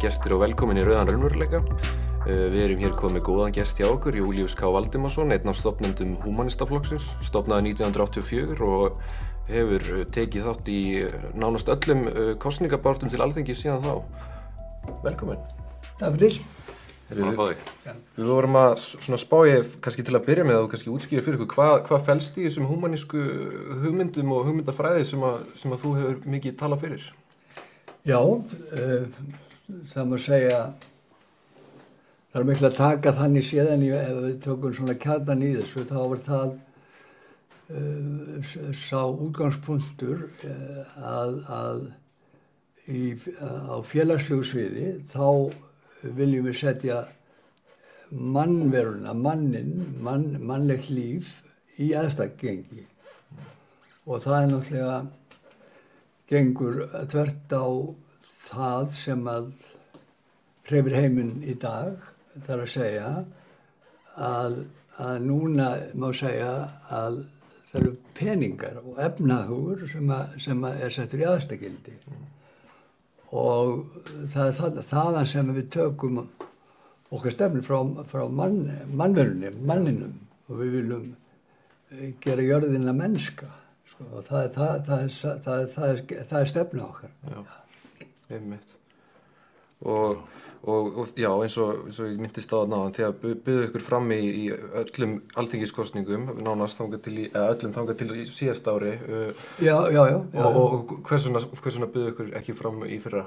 [0.00, 1.58] Kæri gestur og velkomin í Rauðan Raunveruleika.
[2.24, 4.64] Uh, við erum hér komið góðan gest hjá okkur, Július K.
[4.72, 8.96] Valdimarsson, einn af stopnendum Humanistaflokksins, stopnaði 1984 og
[9.50, 14.94] hefur uh, tekið þátt í uh, nánast öllum uh, kostningabártum til alþengi síðan þá.
[15.04, 15.42] Velkomin.
[16.00, 16.40] Takk fyrir.
[17.10, 17.60] Við,
[18.16, 21.26] við vorum að svona spá ég kannski til að byrja með að þú kannski útskýra
[21.26, 23.20] fyrir ykkur hvað, hvað fælst í þessum humanísku
[23.84, 27.06] hugmyndum og hugmyndafræði sem að, sem að þú hefur mikið talað fyrir?
[28.08, 29.48] Já, uh,
[29.92, 30.58] það má segja,
[32.32, 35.86] það er miklu að taka þannig séðan í, ef við tökum svona kjarnan í þessu,
[35.90, 36.52] þá var það
[37.78, 41.88] uh, sá útgangspunktur uh, að, að
[42.90, 45.26] í, á félagslegu sviði þá
[46.16, 47.00] viljum við setja
[48.10, 51.40] mannveruna, mannin, mann, mannlegt líf
[51.80, 52.86] í aðstakgengi
[54.10, 54.98] og það er náttúrulega
[56.30, 56.80] gengur
[57.10, 57.66] þvert á
[58.50, 59.50] það sem að
[60.68, 61.98] hrefir heiminn í dag
[62.46, 63.10] þar að segja
[64.20, 64.56] að,
[65.00, 66.52] að núna má segja
[66.92, 67.22] að
[67.70, 71.96] það eru peningar og efnahugur sem, að, sem að er settur í aðstakildi.
[73.30, 73.84] Og
[74.32, 76.20] það er það, þaðan sem við tökum
[77.10, 77.78] okkar stefni frá,
[78.10, 80.18] frá mann, mannverunni, manninum.
[80.50, 81.08] Og við viljum
[82.22, 83.48] gera jörðina mennska
[83.92, 86.04] sko, og það er, það, það, er,
[86.40, 87.14] er stefna okkar.
[87.30, 87.59] Já,
[88.36, 88.76] einmitt.
[89.80, 90.18] Og,
[90.68, 93.84] og, og já, eins og, eins og ég myndist á það náðan, þegar byggðu ykkur
[93.84, 94.46] fram í, í
[94.82, 98.96] öllum alþingiskostningum, nánast þangað til í, eða öllum þangað til í síðast ári.
[99.64, 100.18] Já, já, já.
[100.42, 103.24] Og, og hversuna hvers byggðu ykkur ekki fram í fyrra?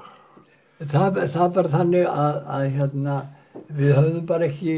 [0.84, 3.18] Það, það var þannig að, að hérna,
[3.70, 4.76] við höfðum bara ekki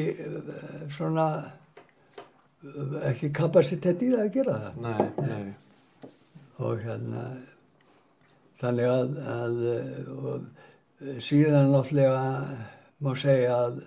[0.96, 1.28] svona,
[3.10, 4.80] ekki kapacitet í það að gera það.
[4.86, 6.10] Nei, nei.
[6.64, 7.26] Og hérna,
[8.60, 9.60] þannig að, að
[10.16, 10.46] og,
[11.20, 12.22] síðan náttúrulega
[13.04, 13.80] má segja að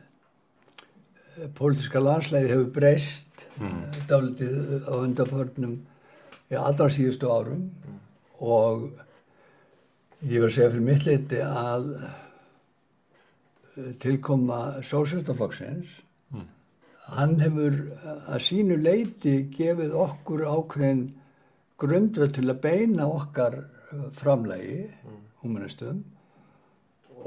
[1.57, 3.79] pólitíska landslæði hefur breyst mm.
[4.09, 5.77] dálitið á undanförnum
[6.49, 7.99] í allra síðustu árum mm.
[8.45, 8.89] og
[10.27, 11.89] ég vil segja fyrir mitt leiti að
[14.03, 15.95] tilkoma sósjálftaflokksins
[16.35, 16.45] mm.
[17.15, 17.79] hann hefur
[18.27, 21.05] að sínu leiti gefið okkur ákveðin
[21.79, 23.61] grundvöld til að beina okkar
[24.17, 24.85] framlægi
[25.43, 26.03] humanistum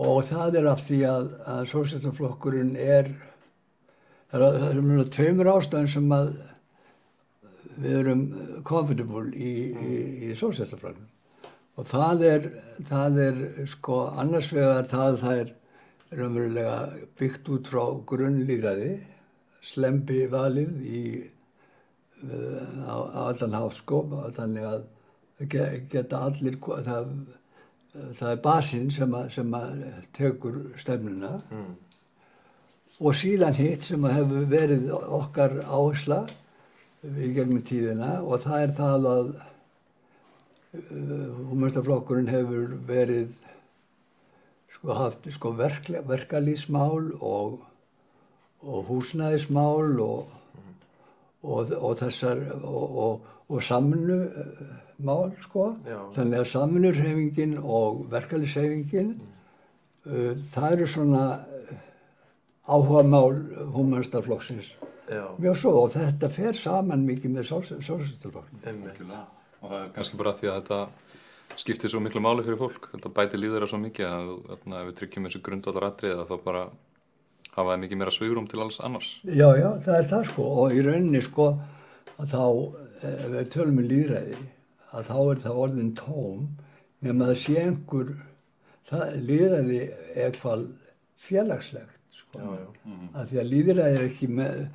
[0.00, 3.12] og það er af því að, að sósjálfstaflokkurinn er
[4.32, 6.32] það er, er mjög tveimur ástæðum sem að
[7.82, 8.22] við erum
[8.68, 9.96] comfortable í, í,
[10.28, 11.10] í sósjálfstaflokkurinn
[11.80, 12.48] og það er,
[12.88, 13.42] það er
[13.72, 15.52] sko annars vegar það það er
[16.12, 16.78] raunverulega
[17.20, 18.90] byggt út frá grunnlýðræði
[19.64, 21.04] slempi valið í
[22.86, 24.82] á, á allan háskóp þannig að
[25.40, 27.14] geta allir það
[27.92, 29.80] það er basinn sem, sem að
[30.16, 31.72] tekur stefnuna mm.
[33.00, 36.22] og síðan hitt sem að hefur verið okkar áhersla
[37.02, 39.32] í gegnum tíðina og það er það að
[41.50, 43.34] húmörstaflokkurinn hefur verið
[44.72, 47.60] sko haft sko verk, verkalýsmál og,
[48.64, 50.38] og húsnæðismál og.
[51.42, 54.18] Og, og þessar og, og samnu
[55.02, 55.98] mál sko, Já.
[56.14, 59.32] þannig að samfunurhefingin og verkefliðshefingin mm.
[60.06, 61.24] uh, það eru svona
[62.62, 63.40] áhuga mál
[63.74, 64.76] humanistaflokksins
[65.42, 69.16] mjög svo og þetta fer saman mikið með sólsættalflokkinu
[69.62, 70.78] og það er kannski bara því að þetta
[71.58, 72.88] skiptir svo miklu máli fyrir fólk.
[72.94, 76.30] Þetta bæti líður það svo mikið að, að, að við tryggjum þessu grundvallar atrið að
[76.30, 76.64] þá bara
[77.52, 80.74] hafa það mikið meira svigurum til alls annars Já, já, það er það sko og
[80.74, 81.48] í rauninni sko
[82.18, 82.44] að þá
[83.12, 84.42] ef við tölum um líðræði
[84.92, 86.44] að þá er það orðin tóm
[87.02, 88.12] nema það sé einhver
[88.88, 89.80] það líðræði
[90.24, 90.66] eitthvað
[91.22, 92.38] félagslegt sko.
[92.38, 92.68] já, já.
[92.84, 93.08] Mm -hmm.
[93.14, 94.68] að því að líðræði er ekki með,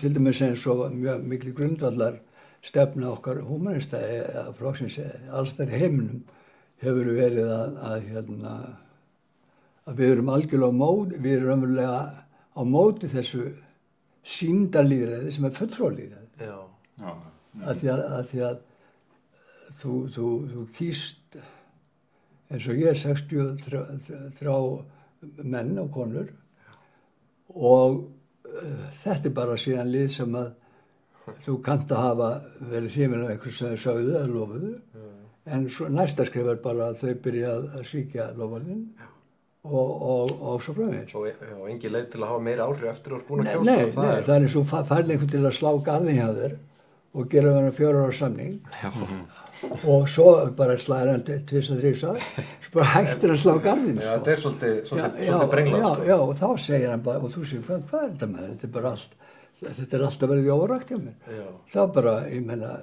[0.00, 2.20] til dæmis eins og mjög miklu grundvallar
[2.62, 4.98] stefna okkar humanista að flóksins
[5.30, 6.22] allstæri heiminum
[6.82, 8.54] hefur verið að, að, hérna,
[9.86, 12.00] að við erum algjörlega móti, við erum ömurlega
[12.58, 13.44] á móti þessu
[14.28, 16.50] síndalíðræði sem er fulltróðlíðræði
[16.98, 18.58] að því að, að því að
[19.78, 21.38] þú, þú, þú kýst
[22.48, 23.82] eins og ég er 63
[25.44, 26.30] menn og konur.
[27.48, 27.98] Og
[28.48, 30.54] uh, þetta er bara síðan lið sem að
[31.44, 32.30] þú kannt að hafa
[32.70, 34.72] verið þýminn af einhvers sem þau sögðu eða lofuðu.
[34.94, 35.14] Mm.
[35.48, 38.82] en svo, næsta skrif er bara að þau byrja að, að svíkja lofarinn
[39.64, 41.26] og, og, og svo fröðins og,
[41.58, 43.90] og engi leið til að hafa meira áhrif eftir að er búin að kjósa nei,
[43.96, 46.56] það, nei, það er eins og færði einhvern til að slá gaðing að þér
[47.18, 48.90] og gera verið fjóra ára samning Já
[49.58, 54.10] og svo bara slæðir hann tvist að þrýsa svo bara hættir að slá garðinu Já,
[54.10, 54.18] sko.
[54.18, 56.08] þetta er svolítið, svolítið, já, svolítið brenglað, já, sko.
[56.08, 58.68] já, og þá segir hann bara og þú segir, hvað, hvað er þetta með þetta
[58.68, 59.16] er bara allt
[59.66, 61.48] þetta er alltaf verið í órækt hjá mér Já.
[61.74, 62.74] þá bara, ég meina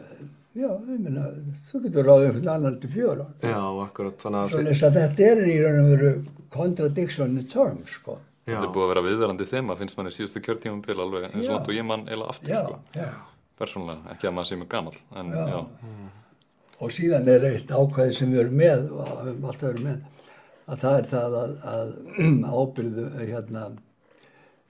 [0.55, 1.25] já, ég meina,
[1.69, 4.53] þú getur ráðið einhvern annan til fjóra Já, akkurat, þannig að...
[4.53, 6.11] svo lesa þetta er í raun og veru
[6.55, 10.41] contradiction in terms, sko Já, Þetta er búið að vera viðverandi þema, finnst manni síðustu
[10.45, 12.81] kjörtímambil alveg eins og langt og ég mann eila aftur, já, sko.
[12.93, 13.07] já
[13.55, 15.45] Persónulega, ekki að maður sé mjög gamall, en Já.
[15.49, 15.59] já.
[16.83, 20.03] og síðan er eitt ákvæði sem við erum með og höfum alltaf verið með
[20.65, 21.93] að það er það að, að
[22.59, 23.65] ábyrðu hérna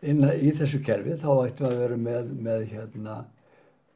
[0.05, 3.15] inn í þessu kerfi þá ættum við að vera með, með hérna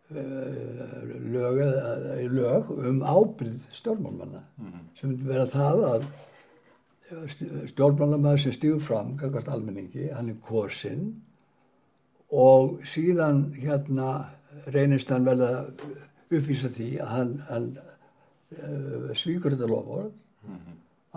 [0.09, 4.41] lög, eða- lög um ábyrð stjórnmálmanna
[4.99, 6.07] sem myndi vera það að
[7.69, 11.21] stjórnmálamæður sem stígur fram gangast almenningi, hann er kosinn
[12.31, 14.09] og síðan hérna
[14.73, 15.85] reynist hann vel að
[16.31, 20.13] uppvísa því að hann, hann uh, svíkur þetta lofvörð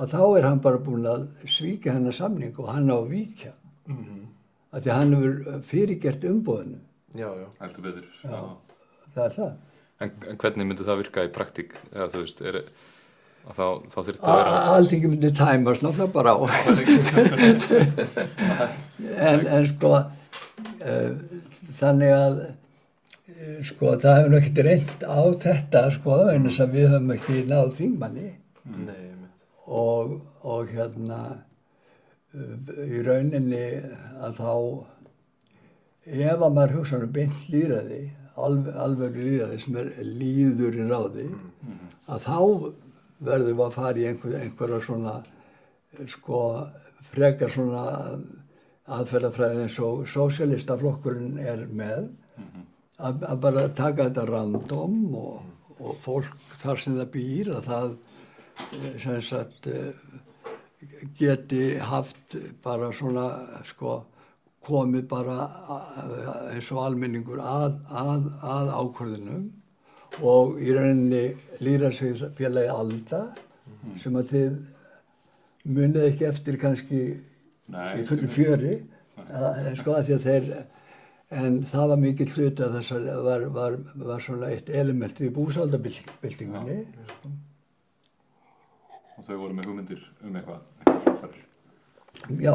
[0.00, 3.52] að þá er hann bara búin að svíka hennar samning og hann á að víkja.
[4.72, 6.78] Að því að hann hefur fyrirgert umbóðinu
[7.14, 7.46] já, já.
[7.60, 8.06] Heldur betur.
[8.24, 8.40] Já.
[9.14, 9.52] Það er það
[10.02, 11.76] En, en hvernig myndi það virka í praktík?
[11.92, 12.56] Eða þú veist, er,
[13.46, 14.54] að þá, þá þurfti A- að vera...
[14.56, 16.38] a- Alþingi myndi tæmast náttúrulega bara á
[19.28, 21.12] en, en sko uh,
[21.78, 26.88] þannig að uh, sko það hefur ekki reynd á þetta sko en þess að við
[26.94, 28.28] höfum ekki náð þingmanni
[28.72, 29.46] Nei, mitt.
[29.66, 30.16] og,
[30.46, 32.56] og hérna uh,
[32.88, 33.64] í rauninni
[34.22, 34.52] að þá
[36.10, 38.02] ef að maður hugsa um beint líðræði
[38.36, 41.26] alveg líðræði sem er líður í ráði
[42.06, 42.38] að þá
[43.22, 45.16] verðum við að fara í einhver, einhverja svona
[46.10, 46.38] sko
[47.12, 47.84] frekar svona
[48.92, 52.08] aðferðafræði eins og sósialistaflokkurinn er með
[52.98, 55.44] að, að bara taka þetta random og,
[55.78, 56.32] og fólk
[56.62, 59.92] þar sem það býr að það eh, sem sagt eh,
[61.18, 63.28] geti haft bara svona
[63.68, 64.00] sko
[64.66, 65.48] komið bara
[66.52, 69.48] eins og almenningur að, að, að ákvörðunum
[70.28, 71.24] og í rauninni
[71.64, 73.22] lýra sig félagi Alda
[74.02, 74.58] sem að þið
[75.72, 78.76] munið ekki eftir kannski í fullu fjöri
[79.28, 80.50] að, sko að því að þeir
[81.42, 85.32] en það var mikill hluti að þess að var, var, var svona eitt element í
[85.32, 86.82] búsaldabildingunni
[89.18, 91.42] Og þau voru með hugmyndir um eitthvað, eitthvað framfærir.
[92.40, 92.54] Já,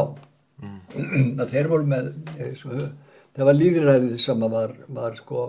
[0.63, 2.73] að þeir voru með, eh, svo,
[3.35, 5.43] það var líðræðið sem var, var sko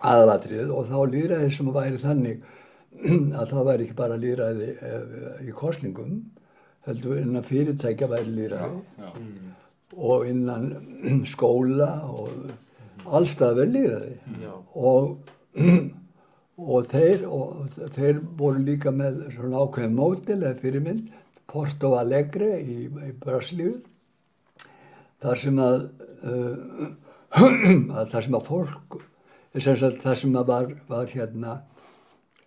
[0.00, 2.42] aðalatrið og þá líðræðið sem væri þannig
[3.40, 6.16] að það væri ekki bara líðræði eh, í kostningum,
[6.88, 9.12] heldur innan fyrirtækja væri líðræði Já,
[10.00, 14.52] og innan skóla og allstað vel líðræði Já.
[14.80, 15.16] og,
[16.56, 21.10] og, þeir, og þeir voru líka með svona ákveðin mótil eða fyrirmynd
[21.50, 23.80] Porto Alegre í, í Brasilíu
[25.20, 25.80] þar sem að,
[26.24, 26.86] uh,
[28.12, 29.00] þar sem að fólk
[29.50, 31.56] þar sem að var, var hérna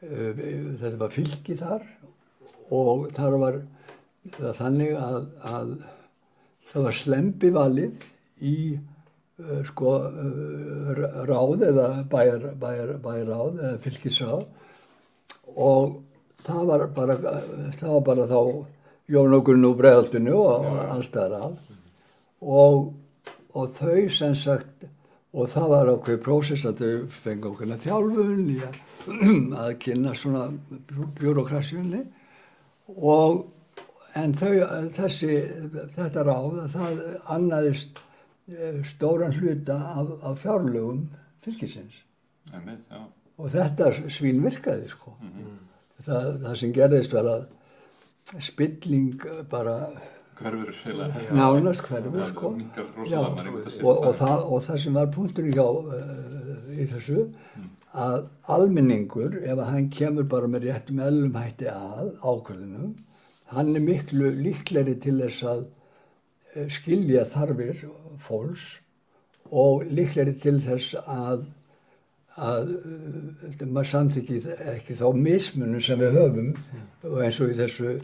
[0.04, 0.32] uh,
[0.80, 1.86] þetta var fylgi þar
[2.74, 3.60] og þar var
[4.58, 5.20] þannig að,
[5.52, 5.74] að
[6.72, 8.08] það var slempi valið
[8.44, 14.48] í uh, sko uh, ráð eða bæjar, bæjar, bæjarráð eða fylgisráð
[15.54, 16.00] og
[16.44, 17.20] það var bara,
[17.78, 18.40] það var bara þá
[19.14, 21.58] Jón og Gunn og Breiðaltinu og allstæðar að
[22.44, 22.92] og,
[23.54, 24.86] og þau sem sagt
[25.34, 28.78] og það var ákveð prósess að þau fengi okkurna þjálfun í að,
[29.64, 30.46] að kynna svona
[31.20, 32.04] bjúrokrasjunni
[33.00, 33.44] og
[34.20, 34.54] en þau,
[34.94, 35.32] þessi,
[35.96, 37.02] þetta ráð það
[37.34, 38.02] annaðist
[38.52, 41.08] eh, stóran hluta af, af fjárlögum
[41.44, 41.98] fylgisins
[42.54, 43.02] já.
[43.38, 45.16] og þetta svín virkaði sko.
[46.04, 49.78] það, það sem gerðist var að spilling bara
[50.38, 50.74] Hverfur,
[51.32, 52.50] nánast hverfur sko.
[53.10, 57.26] Já, og, og, það, og það sem var punkturinn hjá uh, í þessu
[57.94, 58.26] að
[58.56, 62.96] almenningur ef að hann kemur bara með réttum eðlum hætti að ákvörðunum
[63.54, 67.86] hann er miklu líkleri til þess að uh, skilja þarfir
[68.24, 68.70] fólks
[69.54, 71.46] og líkleri til þess að
[72.34, 74.42] að uh, maður samþykki
[74.74, 76.54] ekki þá mismunum sem við höfum
[77.12, 77.98] og eins og í þessu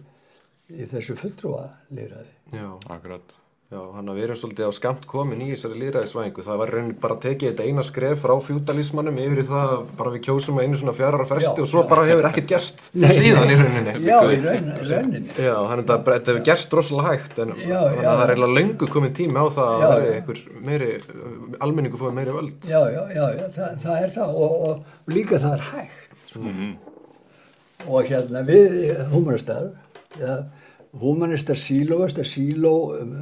[0.69, 2.33] í þessu fulltrúa lýraði.
[2.53, 2.67] Já.
[2.89, 3.35] Akkurat.
[3.69, 6.41] Já, hann að erum svolítið á skamt komin í þessari lýræðisvæðingu.
[6.41, 9.83] Það var rauninni bara að tekið þetta eina skref frá fjúdalísmannum yfir í það að
[9.99, 11.87] bara við kjósum að einu svona fjárara fresti Já, og svo já.
[11.91, 13.93] bara hefur ekkert gerst Nei, síðan í rauninni.
[14.07, 15.21] Já, í raun, rauninni.
[15.37, 19.13] Já, þannig að þetta hefur gerst rosalega hægt en Já, það er eiginlega löngu komin
[19.19, 20.89] tími á það að er einhver meiri,
[21.67, 22.69] almenningu fóði meiri völd.
[22.73, 26.33] Já, já, já, já það, það er það og, og líka það er hægt.
[26.39, 26.73] Mhm.
[27.85, 29.69] og hérna við humanistar,
[30.93, 33.15] veist að síló um,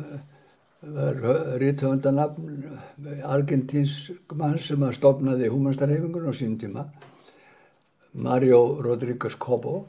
[0.81, 1.19] var
[1.57, 6.85] ríðtöfundanafn argentínsk mann sem að stopnaði humanistarhefingun á sínum tíma,
[8.13, 9.85] Mario Rodríguez Cobo.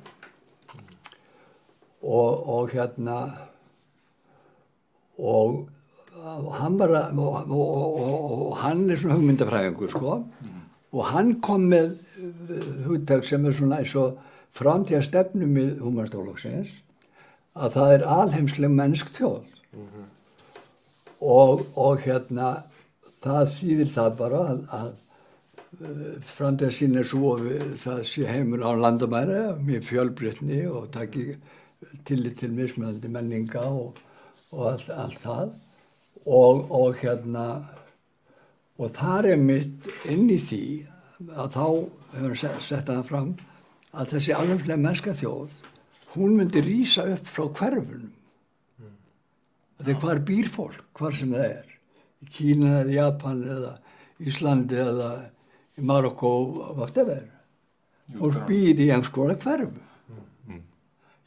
[1.99, 3.26] Og, og hérna
[5.18, 5.66] og
[6.54, 10.18] hann var að, og, og, og, hann er svona hugmyndafræðingur sko.
[10.94, 11.97] Og hann kom með
[12.87, 14.18] hugtak sem er svona eins og
[14.56, 16.70] framtíða stefnum í humanstoflóksins
[17.57, 19.45] að það er alheimsleg mennsk þjóð.
[21.19, 22.50] Og, og hérna
[23.19, 24.90] það þýðir það bara að, að
[26.28, 31.33] framtíða sín er svo að við, það sé heimur á landamæri mjög fjölbreytni og taki
[32.07, 33.99] tillit til mismöðandi menninga og,
[34.55, 35.50] og allt, allt það.
[36.28, 37.49] Og, og hérna
[38.78, 40.64] og þar er mitt inn í því
[41.35, 41.64] að þá
[42.14, 43.31] hefur við sett það fram
[43.99, 45.55] að þessi alveg mennska þjóð
[46.19, 48.95] hún myndi rýsa upp frá hverfunum mm.
[49.79, 51.75] þetta er hvar býr fólk hvar sem það er
[52.25, 53.75] í Kína eða Japan eða
[54.19, 55.11] Íslandi eða
[55.79, 56.33] í Marokko
[56.79, 57.23] whatever
[58.17, 59.71] fólk býr í konar hverfu
[60.49, 60.65] mm.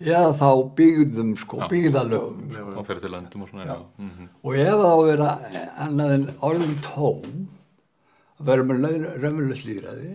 [0.02, 3.78] eða þá byggðum sko, byggðalögum og fyrir til löndum og svona já.
[3.98, 4.28] Mm -hmm.
[4.44, 5.30] og ef það á að vera
[5.86, 7.48] annað en orðin tóm
[8.40, 8.86] að vera með
[9.22, 10.14] raunverulegt líðræði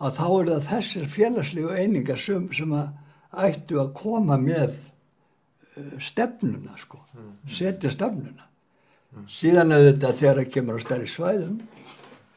[0.00, 2.88] að þá er það þessir félagslegu einingar sem, sem að
[3.30, 7.02] ættu að koma með uh, stefnuna sko,
[7.48, 8.46] setja stefnuna.
[9.30, 11.56] Síðan auðvitað þegar það kemur á stærri svæðum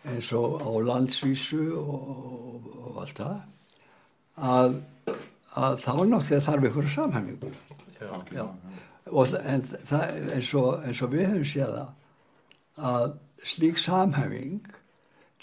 [0.10, 2.08] eins og á landsvísu og,
[2.74, 3.36] og, allt það
[4.36, 4.78] að,
[5.54, 7.52] að þá náttúrulega þarf ykkur samhæmingu.
[8.04, 11.78] En það, eins, og, eins og við höfum séð
[12.90, 13.14] að
[13.46, 14.66] slík samhæfing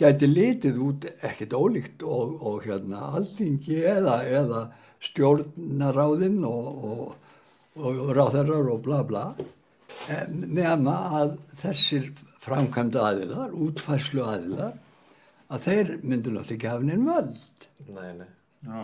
[0.01, 4.63] gæti litið út ekkert ólíkt og, og hérna alltingi eða, eða
[5.01, 7.05] stjórnaráðinn og, og,
[7.81, 9.25] og ráðherrar og bla bla
[10.31, 14.75] nema að þessir framkvæmda aðilar, útfærslu aðilar
[15.51, 18.29] að þeir myndu náttúrulega ekki hafa neinn völd Nei, nei.
[18.67, 18.83] Já.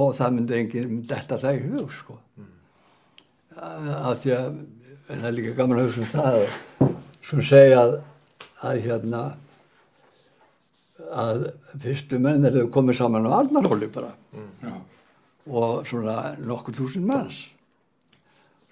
[0.00, 2.52] og það myndi enginn detta það í hug sko Mm.
[4.04, 4.56] að því að
[5.06, 6.34] það er líka gaman að hugsa um það
[7.24, 7.94] sem segja að,
[8.68, 9.20] að hérna
[11.16, 11.46] að
[11.80, 14.10] fyrstu menn er þau komið saman á Arnarhóli bara
[14.60, 14.74] Já.
[15.46, 17.44] Og svona nokkur þúsund manns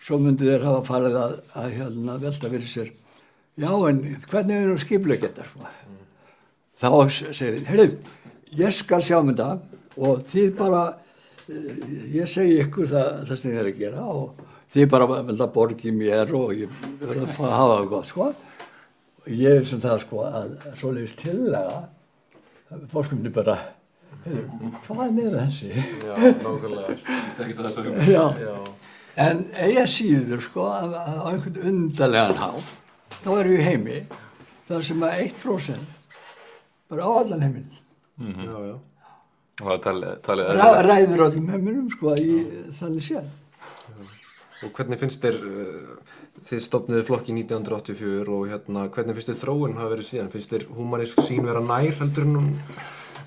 [0.04, 2.90] svo myndu þeir hafa farið að, að hérna velta fyrir sér
[3.60, 5.70] já en hvernig er það skiplega þetta sko?
[6.74, 7.86] þá segir þið, heyrðu,
[8.58, 10.82] ég skal sjá með það og þið bara
[12.14, 14.42] ég segi ykkur það, það sem þið er að gera og
[14.74, 18.28] þið bara velda borgi mér og ég verður að fá að hafa það gott sko
[19.24, 21.78] og ég er sem það sko að svoleiðis tillega
[22.90, 23.58] fólk myndi bara
[24.86, 25.70] hvað er þessi?
[26.04, 26.96] Já, nákvæmlega.
[27.26, 28.24] Vist ekki þess að Já.
[28.40, 28.54] Já,
[29.14, 32.48] En eiga síður sko að, að á einhvern undarlegan há
[33.20, 33.98] þá erum við í heimi
[34.66, 35.92] þar sem að 1%
[36.90, 37.70] bara á allan heiminn
[38.18, 38.74] já, já.
[39.62, 42.40] Og það er talið, talið Ræ, ræður öllum heiminum sko í
[42.74, 43.28] þannig séð.
[44.64, 46.18] Og hvernig finnst þér, uh,
[46.48, 50.32] þið stopniði flokki 1984 og hérna, hvernig finnst þér þróun hafa verið síðan?
[50.34, 52.50] Finnst þér humanísk sín vera nær heldur en hún,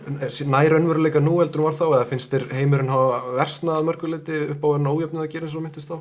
[0.07, 1.85] nær önveruleika nú heldur hún var þá?
[1.87, 5.57] Eða finnst þér heimurinn hafa versnað að mörguleiti upp á enn ójöfnið að gera eins
[5.57, 5.97] og myndist á?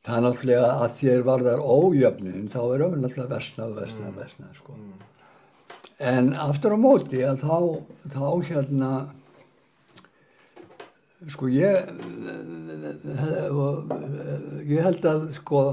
[0.00, 4.76] Það er náttúrulega að þér varðar ójöfnin þá er öfn náttúrulega versnað, versnað, versnað sko.
[6.00, 7.56] En aftur á móti að þá,
[8.14, 8.90] þá hérna
[11.28, 11.90] sko ég
[14.70, 15.64] ég held að sko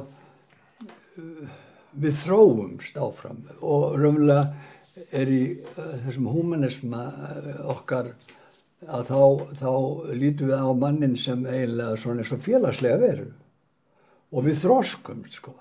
[1.98, 4.44] við þróumst áfram og raunverulega
[5.12, 8.12] er í uh, þessum humanisma uh, okkar
[8.88, 9.22] að þá,
[9.62, 9.72] þá
[10.13, 13.32] lítum við á mannin sem eiginlega svona eins og félagslega veru
[14.32, 15.56] og við þroskumst sko.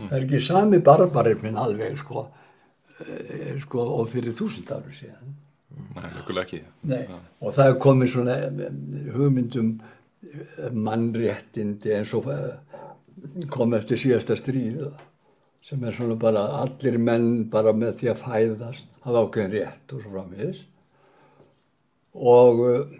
[0.00, 5.38] Það er ekki sami barbarismin alveg sko, uh, sko og fyrir þúsund áru síðan.
[5.92, 6.60] Nei, lökulega ekki.
[6.88, 7.02] Nei,
[7.42, 8.60] og það er komið svona eh,
[9.14, 12.76] hugmyndum eh, mannréttindi eins og eh,
[13.52, 14.86] kom eftir síðasta stríð
[15.62, 20.02] sem er svona bara allir menn bara með því að fæðast hafa ákveðin rétt og
[20.02, 20.64] svo framvegis.
[22.12, 22.98] Og eh,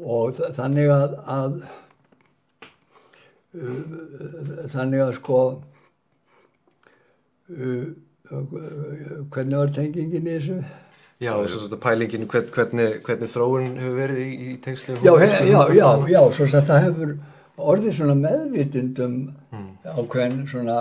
[0.00, 1.56] og þa- þannig að, að
[3.60, 5.40] uh, þannig að sko
[7.56, 7.88] uh,
[8.30, 10.60] hvernig var tengingin í þessu?
[11.20, 15.28] Já, svo þetta pælingin hvern, hvernig, hvernig þróun hefur verið í, í tengslu Já, he,
[15.50, 17.12] já, já, já, svo að það hefur
[17.60, 19.18] orðið svona meðvitund um
[19.84, 20.78] ákveðin svona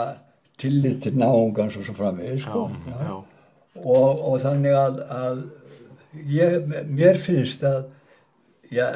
[0.60, 2.66] tillit til náungans og svo framvegis, sko.
[3.80, 5.44] Og, og þannig að, að
[6.34, 6.58] ég,
[6.90, 7.86] mér finnst að
[8.76, 8.88] já,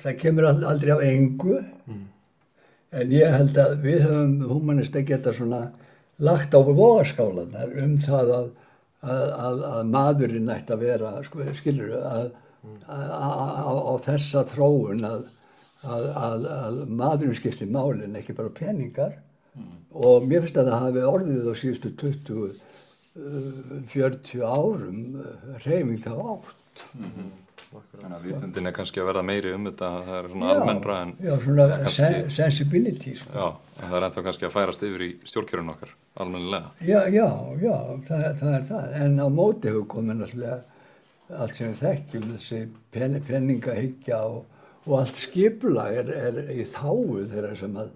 [0.00, 1.58] það kemur ald- aldrei af engu.
[2.92, 5.62] En ég held að við höfum humanist að geta svona
[6.22, 8.48] lagt á vogaskálanar um það að,
[9.02, 12.26] að, að, að maðurinn ætti að vera sko, skilur að,
[12.86, 13.06] að,
[13.68, 15.24] að á þessa þróun að,
[15.84, 19.18] að, að, að maðurinn skipti málinn ekki bara peningar.
[19.92, 22.52] Og mér finnst að það hafi orðið á síðustu 20 uh,
[23.92, 26.54] 40 árum uh, reyfing þá átt
[27.72, 31.12] Þannig að vitundin er kannski að verða meiri um þetta, það er svona almennra en,
[31.24, 33.32] já, svona kannski- sen sensibility sko.
[33.32, 33.46] já,
[33.78, 36.72] en það er ennþá kannski að færast yfir í stjórnkjörun okkar, almennilega.
[36.84, 37.26] já, já,
[37.62, 37.76] já,
[38.08, 38.86] það, það er það.
[39.06, 40.58] En á móti hefur komið náttúrulega
[41.38, 42.60] allt sem við þekkjum þessi
[42.92, 44.42] pen, penningahyggja og,
[44.86, 47.90] og allt skipulag er, er í þáu þeirra sem að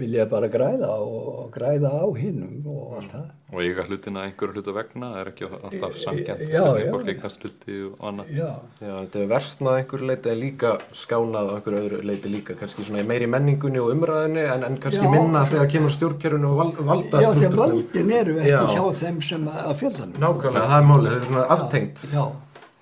[0.00, 4.54] vilja bara græða og, og græða á hinnum og allt það Og eiga hlutina einhverju
[4.54, 6.90] hlutu vegna, það er ekki alltaf Já, hvernig já.
[6.94, 8.28] fólk eignast hluti og annað.
[8.38, 10.70] já, Já, þetta er versnað að einhverju leiti en líka
[11.00, 15.02] skánað að einhverju öðru leiti líka kannski svona meiri menningunni og umræðinni en, en kannski
[15.04, 15.10] Já.
[15.16, 18.62] minna þegar kemur stjórnkerfinu og val, valda já því að völdin eru ekki Já.
[18.70, 22.24] hjá þeim sem að, að fjallanum Nákvæmlega, það er málið, þau eru svona aftengt Já,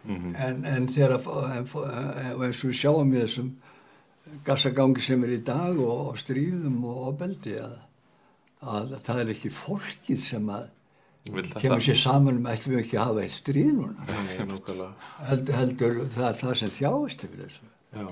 [0.09, 3.51] en, en þegar að, og eins og við sjáum við þessum
[4.47, 7.77] gassagangi sem er í dag og, og stríðum og ofbeldi að,
[8.65, 10.69] að það er ekki fólkið sem að
[11.61, 14.07] kemur sér saman um ætlum við ekki að hafa eitt stríð núna.
[15.29, 17.73] Held, heldur það er það sem þjáist yfir þessu.
[17.99, 18.07] Já,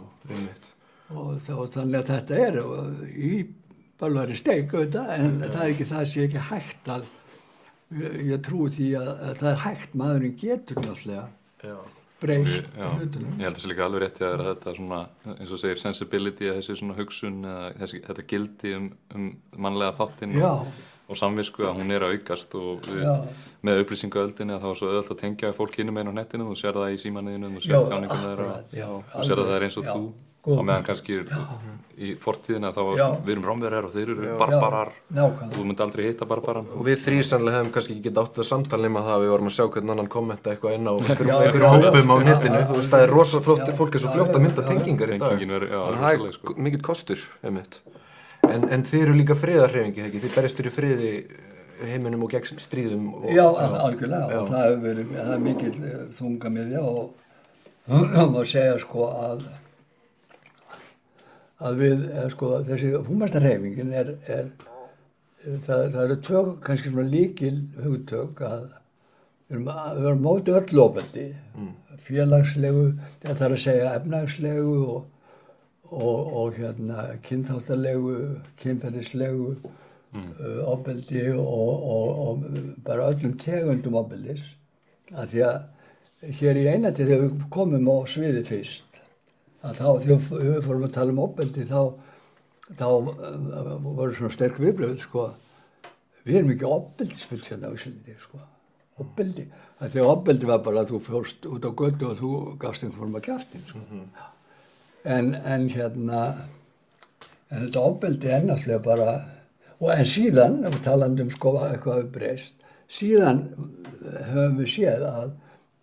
[1.13, 3.33] og, þá, og þannig að þetta er og, í
[4.01, 7.09] balvari steik auðvitað, en það er ekki það sé ekki hægt að
[7.97, 11.46] ég, ég trúi því að, að það er hægt maðurinn getur náttúrulega Já,
[12.21, 13.37] breyst hlutunum.
[13.37, 15.01] Ég held að það sé líka alveg rétt hjá þér að þetta svona,
[15.37, 19.27] eins og segir sensibility eða þessi svona hugsun eða þessi, þetta gildi um, um
[19.67, 20.71] mannlega þáttinn og,
[21.07, 23.11] og samvisku að hún er að aukast og við,
[23.69, 26.61] með upplýsingaöldinni að þá er svo öðvöld að tengja fólk innum einn á nettinu og
[26.61, 28.57] sér það í símanniðinu og Já, sér þjáningum þeirra.
[28.97, 30.09] og sér að það er eins og já, þú
[30.47, 31.17] og meðan kannski
[31.97, 33.07] í fortíðina þá Já.
[33.25, 34.91] við erum rámverjar og þeir eru barbarar.
[35.09, 35.57] Já, nákvæmlega.
[35.57, 38.81] þú myndi aldrei hitta barbaran og við þrýsanlega hefum kannski ekki getað átt það samtal
[38.85, 42.13] nema það að við vorum að sjá hvernig annan kommenta eitthvað inn á já, hópum
[42.13, 44.67] á netinu, þú veist, það er rosa flott, já, fólk er svo fljótt að mynda
[44.69, 45.33] tengingar í dag.
[45.33, 46.57] Tengingin er- já, þannig að það er sko.
[46.69, 47.81] mikill kostur, einmitt.
[48.47, 52.61] En, en þið eru líka friðarhreifingi, ekki, þið berjast fyrir friði eh, heiminum og gegn
[52.61, 54.43] stríðum og, Já, al- algjörlega.
[54.45, 57.07] Og það hefur verið, það er mikill eh, þunga miðja og
[57.89, 59.49] það má segja sko að
[61.61, 64.51] að við, eh, sko, þessi húmastarhefingin er, er
[65.65, 68.67] það, það eru tvö kannski svona líkil hugtök að
[69.49, 71.27] við erum, að- við erum móti öll ofbeldi
[72.07, 72.85] félagslegu,
[73.23, 75.07] það þarf að segja efnagslegu og,
[75.91, 78.13] og, og hérna kynþáttalegu,
[78.63, 82.45] kynferðislegu uh, ofbeldi og, og, og
[82.87, 84.45] bara öllum tegundum ofbeldis.
[85.15, 88.86] Að því að hér í einati þegar við komum á sviði fyrst
[89.63, 91.81] að þá þegar við fórum að tala um ofbeldi þá,
[92.77, 95.29] þá uh, voru svona sterk viðbröð sko.
[96.27, 98.43] Við erum ekki ofbeldisfullt hérna á Íslandi sko.
[99.03, 99.47] Ofbeldi,
[99.79, 102.31] að því að ofbeldi var bara að þú fórst út á götu og þú
[102.63, 103.83] gafst einhverjum að kjaftin sko.
[105.05, 106.21] en, en hérna
[107.51, 109.17] en þetta ofbeldi er náttúrulega bara
[109.77, 113.43] og en síðan, ef við talandi um sko eitthvað við breyst, síðan
[114.31, 115.35] höfum við séð að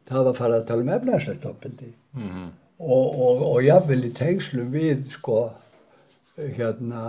[0.09, 1.93] það var farið að tala um efnæðslegt ofbeldi.
[2.17, 2.51] Mhm.
[2.79, 5.39] Og, og, og jafnvel í tengslu við sko
[6.38, 7.03] hérna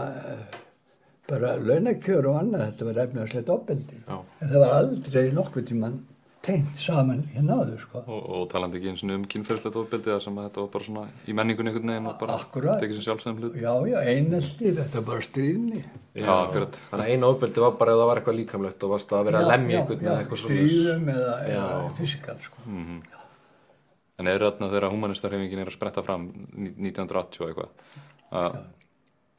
[1.29, 4.19] bara launakjör og annað þetta var efnæðslegt ofbeldi Já.
[4.21, 6.03] en það var aldrei nokkuð tíman
[6.45, 10.21] tengt saman hérna áður sko og, og talandi ekki eins og um kynferðslegt ofbeldi þar
[10.27, 12.37] sem að þetta var bara svona í menningunni einhvern veginn og bara
[12.83, 15.81] tekið sem sjálfsögum hlut já, já, einelti, þetta var bara stríðni
[16.15, 16.77] Já, akkurat.
[16.91, 19.41] þannig að eina ofbeldi var bara ef það var eitthvað líkamlegt og varst að vera
[19.41, 20.45] að lemja einhvern svoleiðis.
[20.45, 22.67] stríðum eða, eða fysikal sko.
[22.69, 23.01] Mhm.
[24.19, 27.69] En er þarna þegar humanistarhefingin er að spretta fram ní- 1980 og eitthvað?
[28.35, 28.59] Að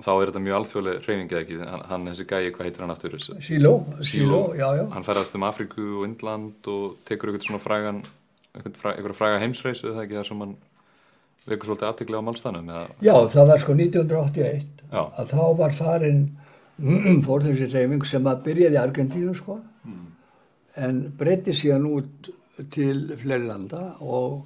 [0.04, 2.92] þá er þetta mjög alþjóðleg hreyfing eða ekki, hann, hann þessi gæi, hvað heitir hann
[2.92, 3.16] aftur?
[3.48, 3.72] síló,
[4.04, 4.84] síló, já, já.
[4.92, 8.02] Hann ferðast um Afríku og Indland og tekur eitthvað svona frægan
[8.56, 10.56] eitthvað fræ, eitthvað fræga heimsreisu eða ekki þar sem hann
[11.46, 15.02] vekur svolítið aðtikli á málstæðnum eða, Já, það var sko 1981 Já.
[15.20, 16.20] að þá var farin
[17.26, 19.58] fór þessi reyfing sem að byrjaði í Argentínu sko.
[20.76, 22.30] En breytti síðan út
[22.76, 24.42] til fleiri landa og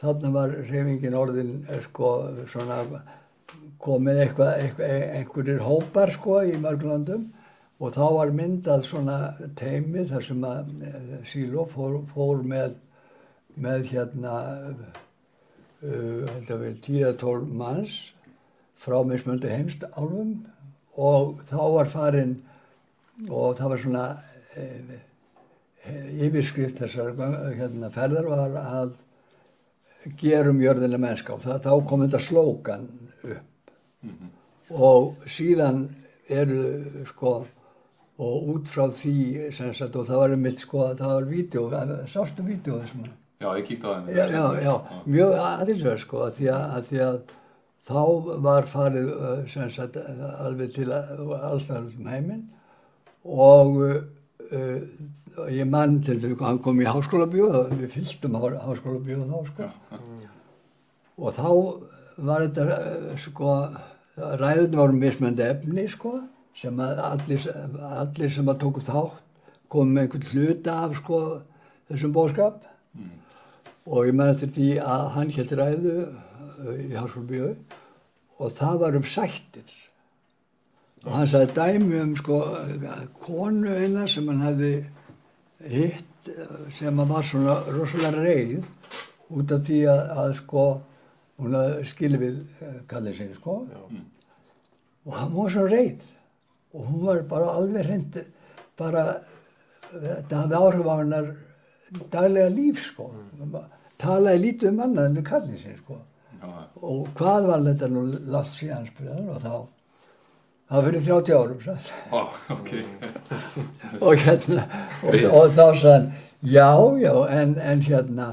[0.00, 2.12] þarna var reyfingin orðin eh, sko
[2.50, 2.82] svona
[3.82, 7.28] komið eitthvað, eitthvað einhverjir hópar sko í mörglandum
[7.76, 9.18] og þá var myndað svona
[9.58, 12.76] teimi þar sem að eh, Síló fór, fór með
[13.56, 14.34] með hérna
[15.80, 17.96] uh, vel 10-12 manns
[18.76, 20.42] frá mismöldu heimst álfum
[20.96, 22.36] og þá var farin
[23.30, 24.04] og það var svona
[24.60, 24.94] uh,
[26.26, 27.14] yfirskrift þessar
[27.56, 28.94] hérna, ferðar var að
[30.20, 32.88] gerum jörðina mennska og það, þá kom þetta slókan
[33.24, 33.74] upp.
[34.76, 35.84] Og síðan
[36.28, 36.62] eru
[37.06, 37.36] sko
[38.16, 41.64] og út frá því sem sagt og það var einmitt sko það var vídeo,
[42.08, 44.06] sástu vídeo þessum Já, ég kíkti á það.
[44.16, 47.16] já, já, já, mjög aðeinsverð sko að því að, að því að
[47.86, 48.02] þá
[48.46, 52.46] var farið uh, sem sagt uh, alveg til allstæðar um heiminn.
[53.26, 53.76] Og
[54.52, 59.68] uh, ég mann til því hann kom í háskólabíu við fylgtum há, háskólabíu þá sko.
[61.16, 61.50] Og þá
[62.28, 63.58] var þetta uh, sko
[64.16, 66.18] ræðun voru mismöndi efni sko
[66.56, 67.50] sem að allir,
[68.00, 69.22] allir sem að tóku þátt
[69.72, 71.18] komið með einhvern hluta af sko
[71.90, 72.62] þessum bóðskap
[73.86, 77.52] og ég menn eftir því að hann hétt ræðu uh, í Háskólabíu
[78.42, 79.74] og það var um sættir
[81.06, 82.40] og hann sagði dæmi um sko
[83.22, 84.72] konu eina sem hann hefði
[85.70, 86.30] hitt
[86.74, 88.56] sem að var svona rosalega reið
[89.36, 90.66] út af því að, að sko
[91.36, 93.56] hún hafði skilið við uh, kallið sinni sko.
[95.06, 96.04] Og hann var svo reið.
[96.74, 98.18] Og hún var bara alveg hreint
[98.76, 99.06] bara
[99.92, 101.30] þetta hafði áhrif á hennar
[102.12, 103.10] daglega líf sko.
[104.00, 106.00] Talaði lítið um annað en um kallið sinni sko.
[106.36, 106.50] Já,
[106.84, 108.02] og hvað var þetta nú
[108.34, 109.54] látt síðan spurðan og þá
[110.66, 111.78] það fyrir 30 árum sann.
[112.10, 112.20] Ó,
[112.56, 112.70] ok.
[114.00, 114.64] og hérna
[115.02, 116.08] og, og þá hann
[116.42, 116.70] já,
[117.02, 118.26] já, en, en hérna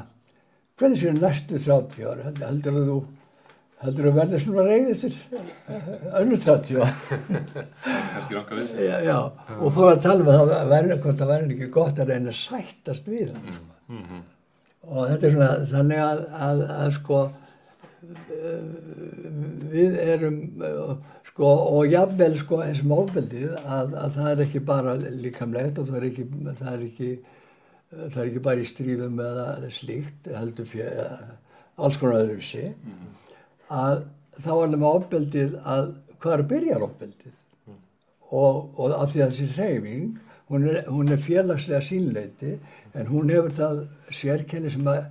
[0.80, 2.98] hvernig séu næstu 30 ára heldur, að þú
[3.84, 5.13] heldur að verður svona reyðið til
[6.22, 6.91] önnur 30 ára
[8.82, 9.17] já, já,
[9.60, 12.34] og fór að tala um að það verður hvort það verður ekki gott að reyna
[12.34, 13.58] að sættast við hann.
[13.60, 14.22] Sko.
[14.89, 17.24] og þetta er svona þannig að, að, að sko
[18.34, 18.62] eh,
[19.74, 20.96] við erum eh,
[21.34, 25.88] sko og jafnvel sko eins og ofbeldið að, að það er ekki bara líkamlegt og
[25.89, 26.26] það er ekki
[26.60, 27.12] það er ekki,
[27.89, 31.15] það er ekki bara í stríðum eða slíkt heldur fyrir
[31.74, 32.67] alls konar öðru sé
[33.74, 34.04] að
[34.38, 35.89] þá er það með ofbeldið að
[36.24, 37.34] hvar byrjar ofbeldið?
[38.34, 40.06] Og, og af því að þessi hreyfing
[40.50, 42.56] hún er, hún er félagslega sínleiti
[42.93, 45.04] en hún hefur það sérkenni sem að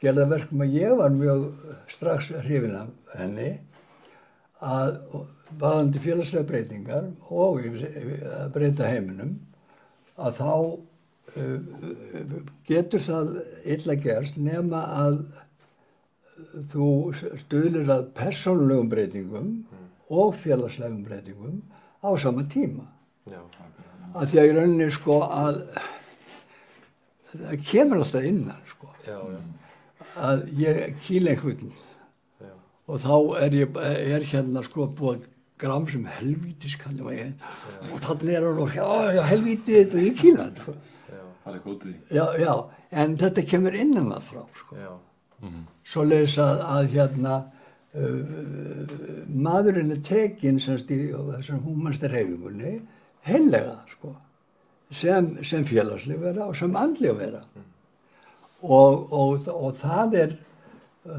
[0.00, 1.44] gera verkum að ég var mjög
[1.92, 3.50] strax hrifin af henni
[4.60, 4.96] að
[5.58, 9.34] vaðandi félagslega breytingar og að breyta heiminum
[10.20, 10.52] að þá
[12.68, 13.30] getur það
[13.74, 15.20] illa gerst nema að
[16.72, 16.88] þú
[17.44, 19.52] stuðlir að persónulegum breytingum
[20.10, 21.60] og félagslegum breytingum
[22.02, 22.86] á sama tíma.
[23.30, 23.40] Já,
[24.10, 25.60] Að því að í rauninni sko að
[27.30, 28.88] það kemur alltaf innan sko.
[29.06, 29.40] Já, já,
[30.18, 32.54] að ég kýla einhvern já,
[32.90, 33.78] og þá er ég
[34.16, 35.28] er hérna sko búið
[35.60, 37.52] að gram sem helvítis kalli og ég
[37.90, 41.62] og þannig er hann og já, já, helvítið og ég kýla hann já, Það er
[41.64, 42.52] gótið já, já,
[43.02, 44.78] en þetta kemur innan að frá sko.
[44.80, 44.92] já,
[45.92, 47.36] svoleiðis að, að hérna
[47.94, 48.96] uh,
[49.48, 52.78] maðurinn er tekinn semst í þessar húmansta reyfingunni
[53.28, 54.14] heillega sko
[54.90, 57.42] sem, sem félagslega vera og sem andlega vera.
[58.60, 60.32] Og, og, og það er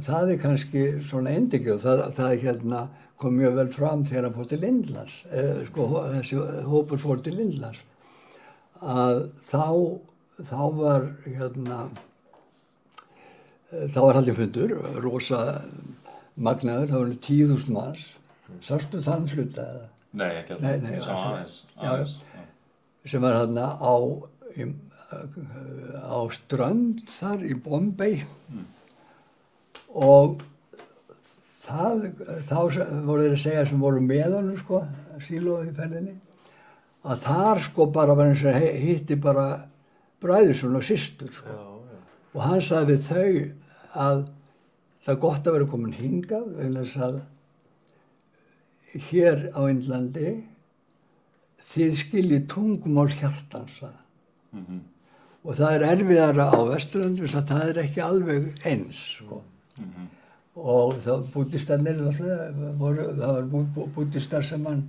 [0.05, 1.31] það er kannski svona
[1.73, 2.81] og það, það hérna
[3.21, 7.37] kom mjög vel fram þegar hann fór til Lindlands eh, sko þessi hópur fór til
[7.37, 7.83] Lindlands
[8.81, 9.65] að þá
[10.49, 11.83] þá var hérna
[13.71, 15.39] þá var haldið fundur, rosa
[16.41, 18.05] magnaður, það voru tíu þúsund manns.
[18.65, 19.87] Sástu þann hluta eða?
[20.19, 20.65] Nei, ekki alltaf.
[20.65, 21.57] Nei, nei, Ég sá aðeins.
[21.77, 22.15] Aðeins.
[22.19, 22.45] Já.
[23.11, 23.95] sem var hérna á,
[24.59, 24.67] í,
[26.03, 28.19] á strönd þar í Bombay
[29.95, 30.43] og
[31.71, 32.03] það,
[32.47, 32.55] þá
[33.07, 34.83] voru þeir að segja sem voru með honum sko,
[35.25, 36.13] síló í ferðinni,
[37.01, 39.47] að þar sko bara var eins og hitti bara
[40.21, 41.49] bræðisson og systur sko.
[41.49, 41.57] já,
[41.91, 41.99] já,
[42.35, 43.31] og hann sagði við þau
[44.05, 44.23] að
[45.01, 47.19] það er gott að vera komin hingað vegna þess að
[49.09, 50.31] hér á Indlandi
[51.71, 54.07] þið skiljið tungumál hjartans sagði hann.
[54.51, 54.79] Mhm.
[55.43, 59.41] og það er erfiðara á Vesturlandi þess að það er ekki alveg eins sko.
[60.55, 64.83] Og það bútistarnir náttúrulega voru, það var bú, bú, bútistar sem hann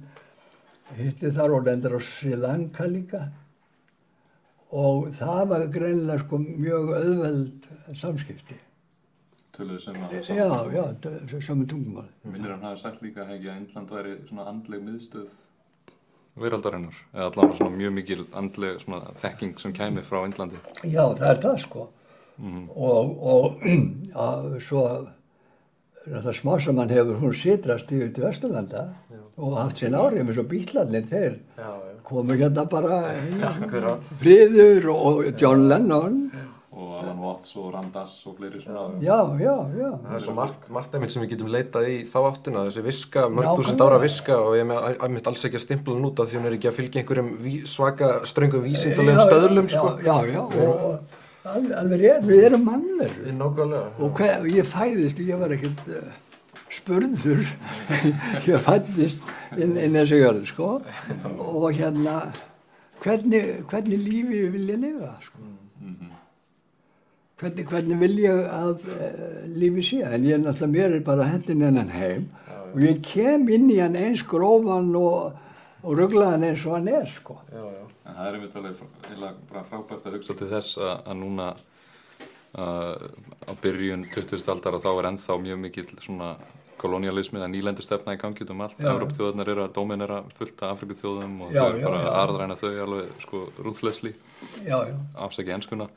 [0.98, 3.22] hitti þar og lendur á Sri Lanka líka
[4.72, 8.58] og það var greinilega sko mjög auðveld samskipti
[9.52, 10.18] Töluðu sem að...
[10.32, 14.18] já, já, það er saman tungumál Minnir hann hafi sagt líka hegi að Indland væri
[14.26, 15.40] svona andleg miðstöð
[16.40, 16.96] veraldarinnar.
[17.12, 20.60] Eða allavega svona mjög mikil andleg svona þekking sem kæmi frá Indlandi.
[20.82, 21.88] Já, það er það sko.
[22.42, 23.66] Og, og
[24.26, 24.84] að, svo
[26.06, 28.86] það smá sem hann hefur hún sitrast yfir til Vesturlanda
[29.38, 33.02] og haft sín árið með svo bílarnir þeir já, já, komu hérna bara
[34.22, 36.18] friður og John Lennon.
[36.72, 39.88] Og Alan Watts og Ramdas og fleiri svona já, já, já.
[40.06, 43.26] Það er svo margt, margt einmitt sem við getum leitað í þá áttina, þessi viska,
[43.28, 46.30] mörg þúsund ára viska og ég með einmitt alls ekki að stimpla hann út af
[46.30, 47.34] því hún er ekki að fylgja einhverjum
[47.68, 49.92] svaka ströngum vísindalegum Já, já, stöðlum, já, sko.
[50.00, 53.30] Já, já, og, og alveg, alveg rétt, við erum mannverður.
[54.02, 56.12] Og hver, ég fæðist, ég var ekkert uh,
[56.72, 57.42] spurður,
[58.48, 59.24] ég fættist
[59.56, 60.70] inn, inn þessu jörð, sko,
[61.38, 62.20] og hérna,
[63.02, 65.48] hvernig, hvernig lífi vil ég lifa, sko.
[67.42, 71.30] Hvernig, hvernig vil ég að uh, lífi sé, en ég er náttúrulega, mér er bara
[71.32, 72.28] hendin hennan heim.
[72.72, 75.34] Og ég kem inn í hann eins grófan og,
[75.82, 77.38] og rugglaðan eins og hann er, sko.
[77.50, 77.84] Já, já.
[78.06, 81.46] En það er einmitt alveg bara frábært að hugsa til þess að, að núna
[82.58, 83.06] uh,
[83.46, 84.42] á byrjun 20.
[84.54, 86.34] aldar að þá er ennþá mjög mikill svona
[86.82, 88.78] kolonialismi eða nýlendu stefna í gangi um allt.
[88.80, 88.90] Já.
[88.92, 92.70] Evrópþjóðarnar eru að dóminera fullt af Afrikuþjóðum og Já, þau eru já, bara aðræna þau
[92.86, 94.14] alveg sko rúðlesli,
[95.26, 95.88] afsækja enskuna.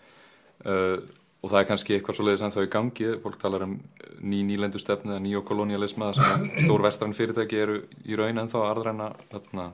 [0.65, 1.00] Uh,
[1.43, 3.10] og það er kannski eitthvað svo leiðis ennþá í gangi.
[3.24, 3.76] Fólk talar um
[4.21, 9.10] ný nýlendu stefnu eða nýokolonialisma sem stór vestræn fyrirtæki eru í raun ennþá að aðræna
[9.34, 9.67] þarna,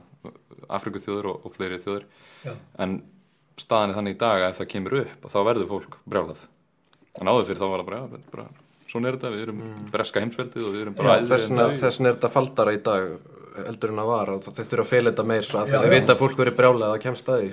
[0.78, 2.08] Afrikuþjóður og, og fleiri þjóður.
[2.44, 2.52] já.
[2.82, 3.00] En
[3.60, 6.44] staðan er þannig í dag að ef það kemur upp þá verður fólk brjálað.
[7.20, 8.46] En áður fyrir þá var það bara, já, bara
[8.92, 11.76] svona er þetta, við erum breska heimsveldið og við erum bara en þau.
[11.80, 13.10] þessna er þetta faldara í dag
[13.66, 16.14] heldur en að var og þeir þurfa að feila þetta meir svo að þau vita
[16.14, 17.44] að fólk verið brjálað að kemst að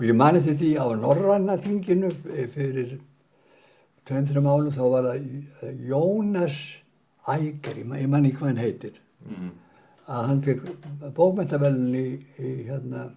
[0.00, 2.08] Og ég mani þetta í á Norranna þinginu
[2.54, 2.94] fyrir
[4.08, 5.26] tveim, þreim árum þá var það
[5.66, 6.56] eh, Jónas
[7.28, 8.94] Ægir, ég man- ég manni hvað hann heitir,
[9.28, 9.50] Mhm.
[10.08, 10.62] að hann fekk
[11.14, 13.10] bókmentavelun í, í hérna,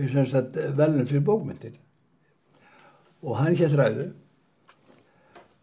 [0.00, 1.74] í sem sagt velun fyrir bókmentir.
[3.22, 4.10] Og hann hétt ræðu,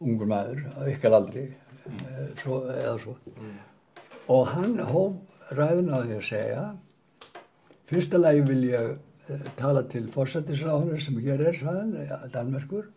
[0.01, 1.47] ungur maður, að ykkar aldri,
[1.89, 3.17] eh, svo, eða svo.
[4.29, 5.15] Og hann hóf
[5.51, 6.77] ræðun á því að segja
[7.87, 8.97] Fyrsta lagi vil ég eh,
[9.59, 12.87] tala til fórsættisráðunar sem hér er, sagðan, Danmerkur,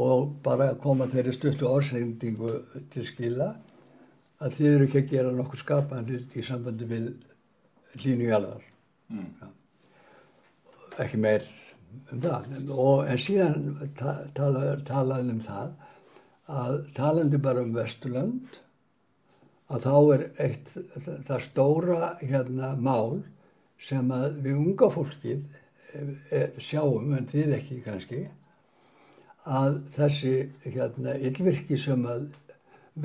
[0.00, 2.50] og bara koma þeirri stuttu orðsendingu
[2.92, 3.52] til skila
[4.42, 7.12] að þið eru ekki að gera nokkuð skapaðan hlut í sambandi við
[8.00, 8.64] hlínu jarðar.
[9.12, 9.52] Mm.
[11.04, 11.46] Ekki meir
[12.10, 12.50] um það.
[12.74, 15.74] Og, en síðan ta tala, talaði um það
[16.54, 18.58] að talandi bara um Vesturland
[19.72, 23.22] að þá er eitt það stóra hérna mál
[23.84, 28.22] sem að við unga fólkið e, e, sjáum, en þið ekki kannski,
[29.44, 32.30] að þessi hérna illvirki sem að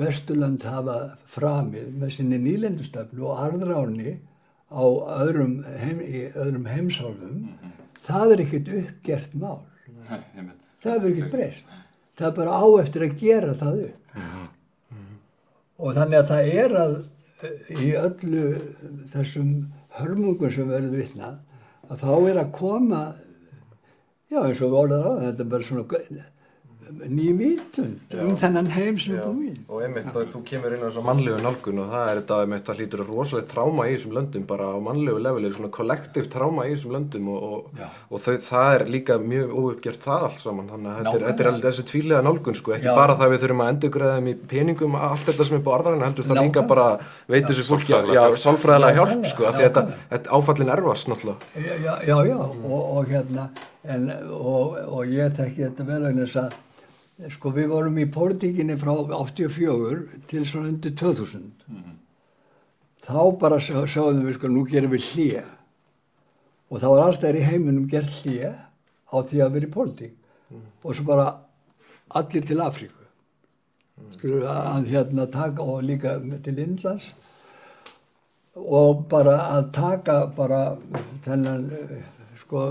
[0.00, 4.14] Vesturland hafa framið með sinni nýlendustöfnu og arðráni
[4.70, 4.84] á
[5.24, 7.48] öðrum, heim, í öðrum heimsálfum,
[8.06, 9.64] það er ekkert uppgert mál.
[10.06, 10.20] Nei.
[10.80, 11.74] Það hefur ekkert breyst.
[12.16, 14.14] Það er bara á eftir að gera það upp.
[15.80, 18.46] Og þannig að það er að eh, í öllu
[19.12, 19.52] þessum
[19.98, 21.38] hörmungum sem verður vitnað,
[21.90, 23.00] að þá er að koma,
[24.30, 25.86] já eins og við orðað á, þetta er bara svona
[27.10, 29.58] nýmítund um þennan heim sem er búinn.
[29.68, 32.70] Og einmitt að þú kemur inn á þessa mannlegu nálgun og það er þetta einmitt
[32.70, 36.66] að hlýtur að rosalega tráma í þessum löndum bara á mannlegu leveli, svona kollektiv tráma
[36.66, 40.70] í þessum löndum og, og, og þau, það er líka mjög óuppgjert það allt saman
[40.74, 42.94] þannig að þetta er, alveg þessi tvílega nálgun sko, ekki Já.
[42.98, 45.76] bara það að við þurfum að endurgræða þeim í peningum allt þetta sem er búið
[45.78, 46.86] arðarinn heldur það líka bara
[47.30, 48.38] veitir þessu fólki hjálp.
[48.40, 49.86] sálfræðilega hjálp sko, þetta,
[50.38, 51.50] áfallin erfast náttúrulega
[52.06, 52.36] Já, já.
[52.40, 53.48] Og, hérna,
[53.84, 56.58] en, og, og ég tekki þetta vel að að,
[57.28, 61.50] sko, við vorum í pólitíkinni frá 84 til svona undir 2000.
[63.04, 65.44] Þá bara sáðum við, sko, nú gerum við hlýja.
[66.70, 68.52] Og þá var allstæðir í heiminum gert hlýja
[69.10, 70.16] á því að vera í pólitík.
[70.84, 71.26] Og svo bara
[72.16, 72.96] allir til Afríku.
[74.16, 77.12] Skulum að hérna taka og líka til Indlands
[78.56, 80.60] og bara að taka bara
[81.24, 82.00] þennan eh,
[82.40, 82.64] sko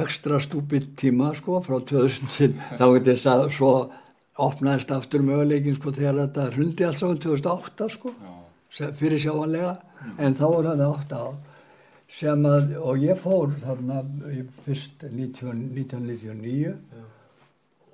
[0.00, 3.72] ekstra stúpitt tíma sko frá 2000 til þá getur þess að svo
[4.44, 8.14] opnaðist aftur möguleikin sko þegar þetta hrundi alls á 2008 sko
[8.98, 9.74] fyrir sjáanlega
[10.18, 11.36] en þá var það 8 ár
[12.14, 16.74] sem að og ég fór þarna í fyrst 19, 1999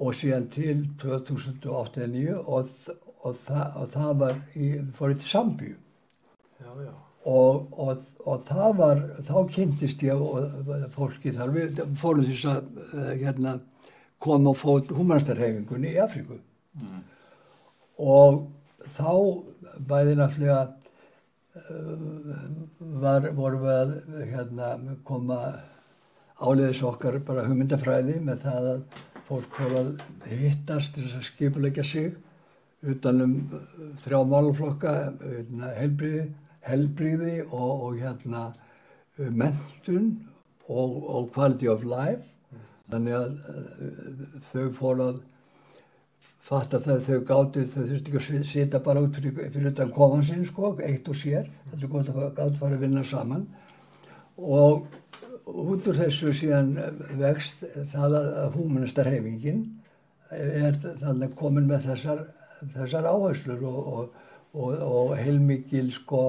[0.01, 2.73] og síðan til 2008-2009 og,
[3.21, 5.77] og, það, og það var í, fór til Sambíu.
[6.61, 7.10] Já, já.
[7.29, 12.81] Og, og, og það var, þá kynntist ég og fólki þar, við fórum þess að
[12.95, 13.59] eh, hérna,
[14.21, 16.39] koma og fót humanistarhefingunni í Afríku.
[18.01, 18.43] Og
[18.97, 19.11] þá
[19.89, 20.63] bæði náttúrulega
[21.57, 22.07] eh,
[23.05, 23.95] var, vorum við að
[24.33, 24.73] hérna,
[25.05, 25.43] koma
[26.41, 29.91] áleiðis okkar bara hugmyndafræði með það að fólk fór að
[30.27, 32.15] hittast til þess að skipulegja sig
[32.81, 33.65] utanum uh,
[34.05, 35.73] þrjá málflokka, hérna,
[36.67, 40.13] helbriði, og, og hérna uh, mentun
[40.69, 42.25] og, og quality of life.
[42.91, 45.21] Þannig að uh, þau fór að
[46.51, 49.93] fatta það að þau gátu þau þurfti ekki að sita bara út fyrir, fyrir utan
[49.95, 51.47] kofan sinn sko, eitt og sér.
[51.71, 53.47] Þetta gott að fara að vinna saman.
[54.41, 54.89] Og
[55.51, 56.75] út úr þessu síðan
[57.21, 59.65] vext það að húmanastar heimingin
[60.31, 62.23] er þannig komin með þessar,
[62.75, 64.21] þessar áherslur og, og,
[64.55, 66.25] og, og heilmikil sko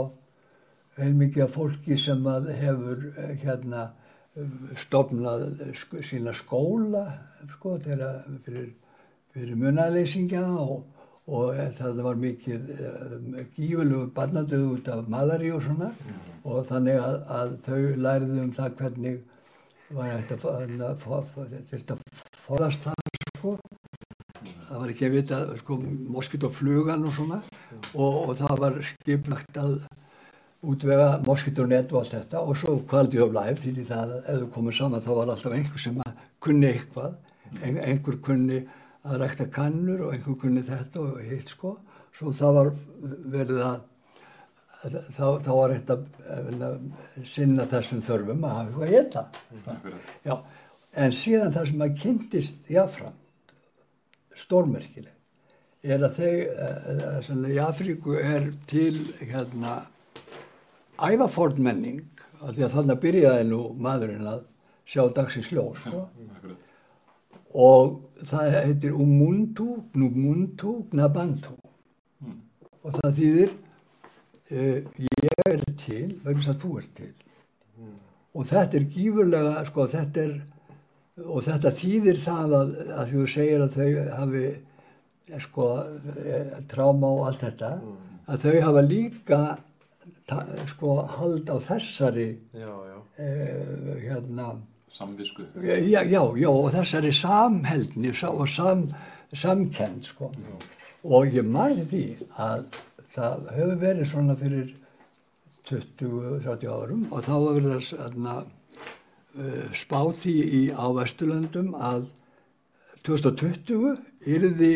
[0.99, 3.89] heilmikið af fólki sem að hefur eh, hérna
[4.79, 7.03] stofnað sk sína skóla
[7.51, 8.69] sko þegar fyrir,
[9.33, 10.85] fyrir munaleysingja og,
[11.27, 13.17] og það var mikið uh,
[13.57, 15.91] gífurlegu barnadöð út af malari og svona.
[15.91, 16.29] Mm.
[16.43, 19.19] og þannig að, að þau læriðu um það hvernig
[19.91, 20.53] var þetta
[20.87, 22.05] að
[22.47, 23.55] forðast það sko.
[24.41, 25.77] Það var ekki að vita sko
[26.15, 27.41] moskítoflugan og svona.
[27.93, 29.75] Og, og það var skiplagt að
[30.61, 34.77] útvega moskítornett og allt þetta og svo quality of life því það ef þú komur
[34.77, 37.15] saman þá var alltaf einhver sem að kunni eitthvað.
[37.51, 38.61] Ein, einhver kunni
[39.03, 41.77] að rækta kannur og einhver kunni þetta og hitt sko.
[42.15, 42.69] Svo það var
[43.33, 43.79] verið að
[44.89, 46.05] þá, þá var eitt að
[47.27, 49.23] sinna þessum þörfum að hafa eitthvað að geta
[50.25, 50.35] Já,
[51.03, 53.17] en síðan það sem að kynntist jáfram
[54.41, 55.17] stórmerkileg
[55.81, 59.79] er að þau í Afríku er til hérna
[61.07, 62.01] ævafórn menning
[62.41, 64.43] af því að þannig byrjaði nú maðurinn að
[64.91, 66.05] sjá dagsins ljós sko.
[67.53, 71.55] og það heitir Umuntu, Gnumuntu, Gnabantu
[72.21, 72.37] mm.
[72.83, 73.51] og það þýðir
[74.51, 77.95] uh, ég er til vegna að þú er til mm.
[78.33, 80.35] og þetta er gífurlega sko þetta er
[81.21, 84.45] og þetta þýðir það að, að þú segir að þau hafi
[85.41, 85.65] sko
[86.25, 87.99] eh, tráma og allt þetta mm.
[88.33, 89.41] að þau hafa líka
[90.71, 92.97] sko hald á þessari já, já.
[93.17, 94.51] Eh, hérna
[94.91, 98.87] samvisku já, já, já, og þessari samheldni og sam,
[99.33, 100.55] samkend sko já.
[101.03, 102.05] og ég marði því
[102.37, 102.65] að
[103.15, 104.71] það hefur verið svona fyrir
[105.67, 108.47] 20-30 árum og þá hefur verið að
[109.35, 112.09] uh, spáð því í á Vesturlöndum að
[113.07, 113.95] 2020
[114.29, 114.73] yrði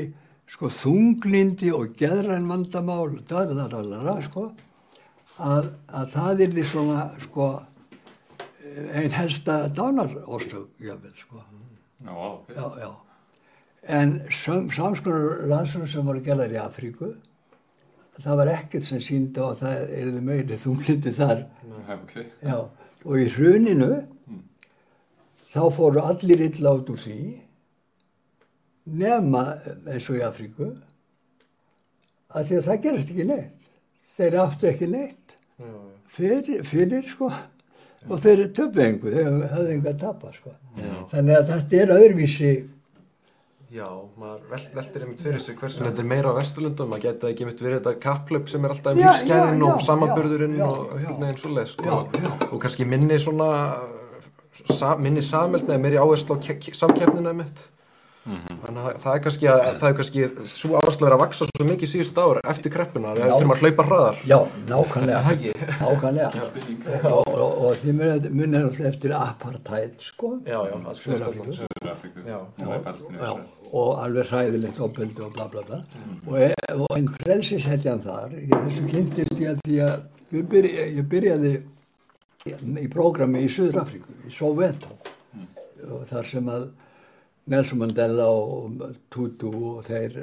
[0.50, 4.50] sko þunglindi og geðræn vandamál, daðlarallara sko
[5.38, 7.48] að, að það er því svona sko
[8.76, 11.41] einn helsta dánaróstök jáfnveld sko
[12.04, 12.56] já, okay.
[12.56, 12.91] já, já.
[14.00, 17.13] en samskonar rannsóknir sem voru gerðar í Afríku
[18.19, 21.45] það var ekkert sem síndi og það er þið meiri þunglindi þar
[22.00, 22.28] okay.
[22.43, 22.58] já,
[23.04, 24.43] og í hruninu mm.
[25.52, 27.19] þá fóru allir illa át úr því
[28.86, 29.45] nema
[29.91, 30.71] eins og í Afríku
[32.36, 33.71] að því að það gerist ekki neitt
[34.15, 35.36] þeir áttu ekki neitt.
[36.15, 37.32] Fyrir, fyrir sko.
[38.06, 40.56] Og þeir töfðu engu, þeir hafðu engu að tapa sko.
[41.12, 42.54] þannig að þetta er öðruvísi.
[43.75, 47.32] Já, maður vel, veldir einmitt fyrir sig hversu þetta er meira á Vesturlundum, maður geta
[47.32, 51.39] ekki einmitt verið þetta kaplöp sem er alltaf um lífskeiðin og samanburðurinn og einhvern veginn
[51.41, 51.97] svoleið sko.
[52.51, 53.49] og kannski minni svona
[54.69, 56.45] sa, minni samhælt eða meiri áherslu á
[56.80, 57.65] samkeppninu einmitt
[58.26, 58.56] Mm -hmm.
[58.66, 61.46] Þannig að það er kannski að það er kannski svo áherslu að vera að vaksa
[61.46, 64.18] svo mikið síðust ára eftir kreppuna að það þurfum að hlaupa hraðar.
[64.32, 64.40] Já,
[64.72, 65.20] nákvæmlega,
[65.84, 66.30] nákvæmlega
[67.12, 67.92] og, og, og því
[68.40, 70.30] munir alltaf eftir apartheid sko.
[70.46, 71.12] Já, já, það sko
[71.60, 72.20] Söðurafríku.
[73.76, 75.78] Og alveg hræðilegt opildi og bla bla bla.
[75.78, 76.16] Mm.
[76.28, 78.34] Og, e, og einn frelsisetjan þar,
[78.66, 80.00] þessu kynntist ég að því að
[80.32, 81.54] ég, byrja, ég byrjaði
[82.82, 84.98] í prógrami í Söðurafríku, í Soveto,
[85.36, 85.48] mm.
[86.10, 86.68] þar sem að
[87.45, 88.81] Nelson Mandela og
[89.13, 90.17] Tutu og þeir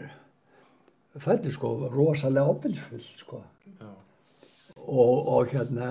[1.23, 3.43] fættu sko rosalega opilsfull sko.
[4.83, 5.91] Og, og hérna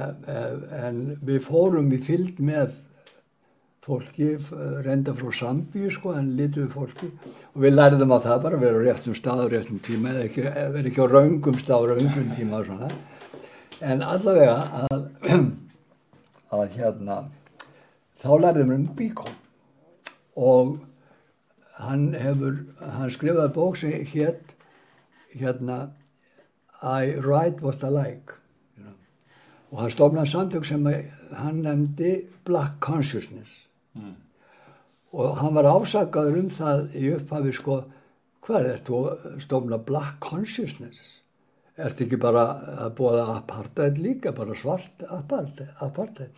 [0.84, 2.73] en við fórum í fylg með
[3.82, 4.34] fólki
[4.84, 7.07] reynda frá Sambíu sko en lituðu fólki.
[7.55, 10.27] Og við læriðum á það bara að vera á réttum stað og réttum tíma eða
[10.27, 12.91] ekki, vera ekki á raungum stað og raungum tíma og svona.
[13.82, 15.07] En allavega að,
[16.59, 17.23] að hérna
[18.19, 19.38] þá læriðum við um bíkón
[20.36, 20.79] og
[21.82, 24.55] hann hefur, hann skrifaði bók sem hétt
[25.34, 25.79] hérna
[26.82, 28.36] I write what I like
[28.77, 28.97] you know.
[29.71, 30.86] og hann stofnaði samtök sem
[31.38, 32.13] hann nefndi
[32.45, 33.53] Black Consciousness
[33.97, 34.13] mm.
[35.13, 37.82] og hann var ásakaður um það í upphafi sko
[38.41, 41.17] hvað er þetta að stofna Black Consciousness
[41.77, 42.45] er þetta ekki bara
[42.86, 46.34] að bóða apartheid líka, bara svart apartheid, apartheid.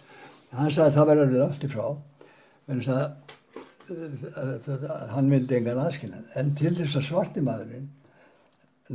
[0.53, 1.87] hann sagði það verður allt í frá
[2.71, 3.05] en það
[5.13, 7.89] hann vildi engan aðskiljan en til þess að svartimaðurinn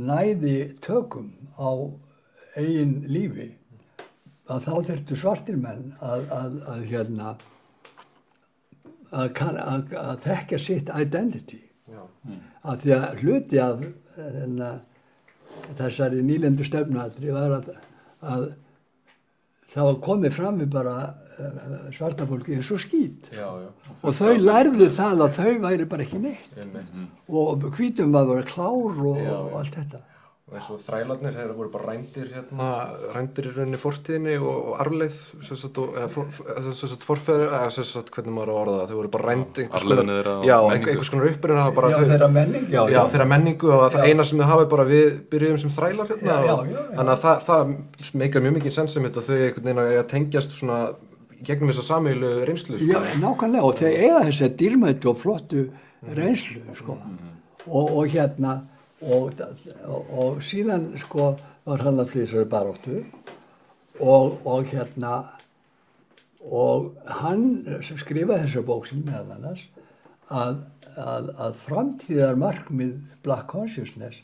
[0.09, 1.69] næði tökum á
[2.57, 3.51] eigin lífi
[4.49, 7.33] að þá þurftu svartir menn að, að, að hérna
[9.11, 11.61] að, kann, að, að þekka sitt identity.
[11.89, 12.03] Já.
[12.69, 13.85] að því að hluti af
[14.43, 14.71] enna,
[15.77, 17.71] þessari nýlendu stefnualdri var að,
[18.21, 18.43] að
[19.73, 20.93] það var komið fram við bara
[21.39, 23.69] uh, svarta fólki eins og skýt Já, já.
[24.03, 26.95] og þau lærðu það að þau væri bara ekki neitt Einmitt.
[27.29, 30.01] og hvítum að vera klár og, Já, allt þetta
[30.49, 32.67] Og eins og þrælarnir, þeir voru bara rændir hérna,
[33.13, 34.79] rændir í rauninni fortíðinni og, og
[35.45, 39.67] sem sagt, forfæður, eða sem sagt, hvernig maður á að orða þau voru bara menningu.
[40.73, 41.27] einhver- einhvers konar
[41.77, 44.07] bara já, þau, þeirra menning já, já, þeirra menningu og það Já.
[44.09, 46.97] eina sem þau hafi bara við byrjuðum sem þrælar hérna Já, já, og, já, já.
[46.97, 47.75] þannig að það, það
[48.23, 50.79] meikar mjög mikið sens sem þetta þau einhvern veginn að tengjast svona
[51.39, 52.89] í gegnum þessa samílu reynslu sko.
[52.89, 55.67] Já, nákvæmlega og þeir eiga þessi dýrmættu og flottu
[56.17, 56.97] reynslu sko.
[57.69, 58.57] og, og hérna
[59.01, 59.41] og,
[59.85, 61.33] og, og síðan sko
[61.65, 62.97] var hann alltaf í þessari baróttu
[63.99, 65.13] og, og hérna
[66.39, 67.45] og hann
[67.81, 69.65] skrifaði þessa bók sem meðal annars
[70.29, 70.63] að,
[70.95, 72.95] að, að framtíðar markmið
[73.25, 74.23] Black Consciousness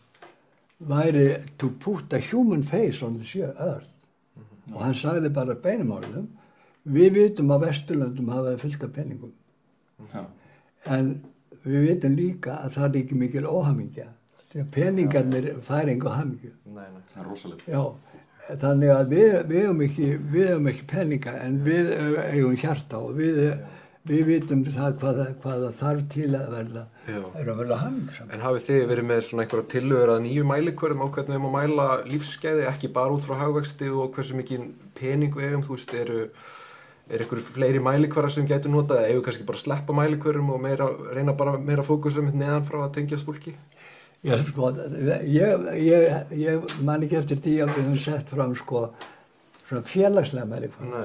[0.80, 3.92] væri to put a human face on this earth.
[4.74, 6.28] Og hann sagði bara beinum orðum
[6.86, 9.32] við vitum að Vesturlöndum hafa fullt af penningum
[10.14, 10.26] Já.
[10.86, 11.16] en
[11.66, 14.08] við vitum líka að það er ekki mikil óhamingja
[14.64, 16.52] að peningarnir fær engu hamingju.
[16.66, 17.04] Nei, nei.
[17.14, 17.68] það er rosalegt.
[17.68, 17.84] Já,
[18.64, 20.12] þannig að við, við hefum ekki
[20.74, 21.94] ekki peninga en við
[22.32, 23.40] eigum hjarta og við,
[24.06, 28.44] við vitum það hvað, hvað það þarf til að verða er að verða hamingjusam En
[28.44, 31.56] hafið þið verið með svona einhverja tillögur að nýju mælikvörðum á hvernig við erum að
[31.56, 35.94] mæla lífsgæði, ekki bara út frá hagvexti og hversu mikið pening við eigum, þú veist,
[36.02, 36.24] eru,
[37.10, 40.62] er einhverju fleiri mælikvara sem gætum notað eða eigum við kannski bara sleppa mælikvörum og
[40.66, 43.54] meira, reyna bara meira fókusum neðan frá að tengjast fólki?
[44.26, 44.72] Já, sko,
[45.30, 48.88] ég, ég, ég man ekki eftir því að við höfum sett fram sko
[49.68, 51.04] svona félagslega mælikvarða.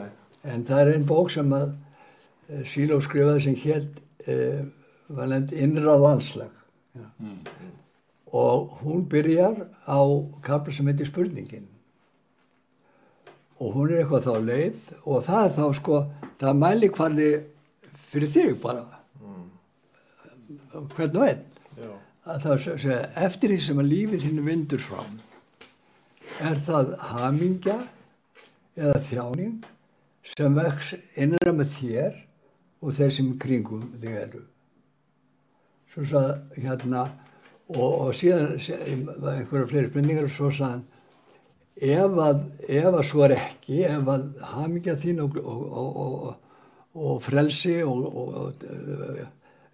[0.49, 4.63] En það er einn bók sem að uh, Síló skrifaði sem hétt uh,
[5.13, 6.55] var nefnd innra landslag.
[6.97, 7.05] Já.
[8.41, 10.01] Og hún byrjar á
[10.47, 11.69] kapla sem heitir spurningin.
[13.61, 16.05] Og hún er eitthvað þá leið og það er þá sko,
[16.41, 17.33] það mæli hvarði
[18.11, 18.87] fyrir þig bara.
[20.95, 21.51] Hvern og einn.
[21.77, 21.91] Já.
[22.29, 25.15] Að það segja, eftir því sem að lífið þínu vindur fram,
[26.45, 27.79] er það hamingja
[28.77, 29.55] eða þjáning
[30.27, 32.21] sem vex innra með þér
[32.81, 34.43] og þeir sem kringum þig eru.
[35.91, 37.07] Svo sagði hérna,
[37.75, 40.85] og, og síðan var einhverja fleiri spurningar og svo sagði hann,
[41.81, 46.31] ef að, ef að svo er ekki, ef að hamingja þín og, og,
[46.95, 48.07] og, frelsi og,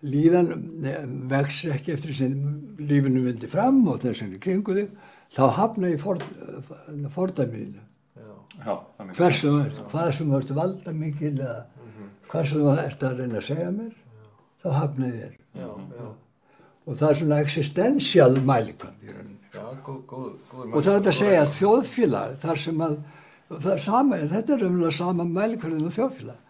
[0.07, 0.52] líðan
[0.86, 2.34] eh, vex ekki eftir sem
[2.78, 4.92] lífinu vildi fram og sem í kringu þig,
[5.34, 6.20] þá hafna ég for,
[7.14, 7.82] fordæmiðinu
[8.16, 8.30] Já.
[8.64, 11.57] Já, þannig hversu þú ert, hvað sem þú ert valda mikil eða
[12.30, 13.92] hvað sem þú ert að reyna að segja mér
[14.62, 15.34] þá hafna ég þér.
[15.57, 16.07] Já, já.
[16.86, 19.50] og það er svona existential mælikvæmt í rauninni.
[19.57, 22.96] Já, góð, góð, góð og það er að segja að þjóðfélag þar sem að
[23.52, 26.45] það er sama, þetta er umlega sama mælikvæðin og þjóðfélag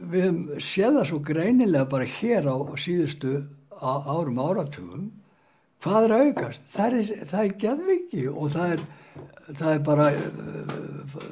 [0.00, 3.34] við höfum séð það svo greinilega bara hér á síðustu
[3.76, 5.10] á, árum áratugum.
[5.84, 6.68] Hvað er að aukast?
[6.72, 8.84] Það er, það er geðviki og það er,
[9.50, 11.28] það er bara uh,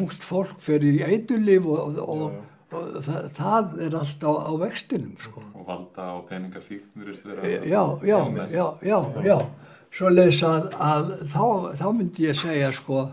[0.00, 2.38] ungt fólk fyrir í eitulif og, og, og,
[2.74, 5.44] og það, það er allt á, á vextinum sko.
[5.54, 6.08] Og valda
[6.96, 8.18] virðist vera já, já,
[8.50, 9.38] já, já, já.
[9.94, 11.44] Svo leiðis að, að þá,
[11.78, 13.04] þá myndi ég segja sko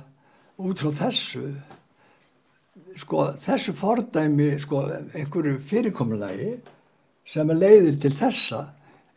[0.62, 1.44] út frá þessu
[3.00, 6.54] sko þessu fordæmi sko einhverju fyrirkomulagi
[7.32, 8.62] sem er leiðir til þessa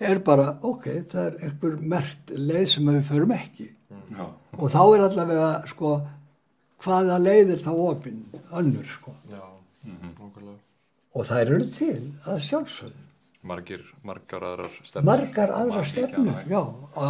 [0.05, 3.71] er bara ok, það er einhver mert leið sem við förum ekki.
[4.15, 4.27] Já,
[4.59, 5.95] og þá er allavega sko
[6.85, 8.21] hvaða leiðir þá opinn
[8.53, 9.15] önnur sko.
[9.33, 9.45] Já,
[9.87, 10.59] nákvæmlega.
[11.15, 11.97] og þær eru til
[12.27, 13.01] að sjálfsögðu.
[13.45, 15.07] Margir, margar aðrar stefnur.
[15.11, 16.63] Margar aðra Margir, stefnur, já.
[16.65, 17.09] já,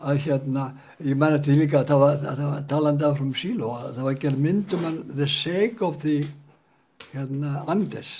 [0.00, 0.66] að, hérna,
[1.04, 4.20] ég mæna til líka að það var, var talandi af frá Síló, að það var
[4.24, 6.18] gerð myndum að the sake of the
[7.12, 8.12] hérna, Andes,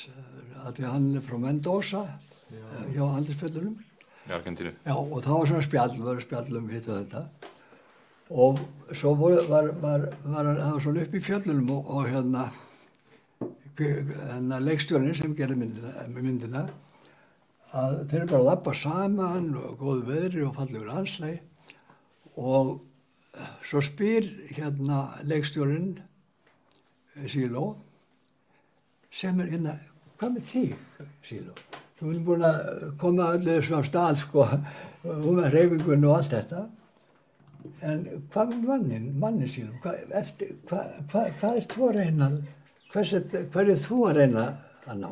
[0.64, 2.02] að því að hann er frá Mendoza,
[2.52, 2.66] já.
[2.94, 3.78] hjá Andesfjöldunum,
[4.96, 7.24] og það var svona spjall, var spjall um hitt og þetta,
[8.30, 8.60] og
[8.94, 12.50] svo voru, var, var, var, það var svona upp í fjöllunum og, og hérna,
[13.80, 16.64] hérna leikstjórnin sem gerði myndina, myndina
[17.70, 21.38] að þeir eru bara að lappa saman og góðu veðri og fallegur anslæg
[22.40, 22.78] og
[23.64, 24.26] svo spyr
[24.56, 25.92] hérna leikstjórinn
[27.28, 27.64] Síló
[29.12, 29.74] sem er hérna,
[30.18, 30.74] hvað með þig
[31.26, 31.54] Síló?
[32.00, 32.60] Þú erum búin að
[33.00, 34.46] koma öllu þessu á stað sko,
[35.28, 36.62] um að reyfingun og allt þetta
[37.84, 39.74] en hvað með mannin, mannin Síló?
[39.84, 42.30] Hvað, eftir, hvað, hvað, hvað er þú að reyna,
[42.94, 44.46] hvers, er- þú að reyna
[44.86, 45.10] að ná?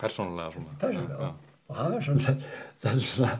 [0.00, 0.78] persónulega svona.
[0.80, 1.28] persónulega.
[1.66, 2.34] Og hann var svona,
[2.82, 3.30] það er svona,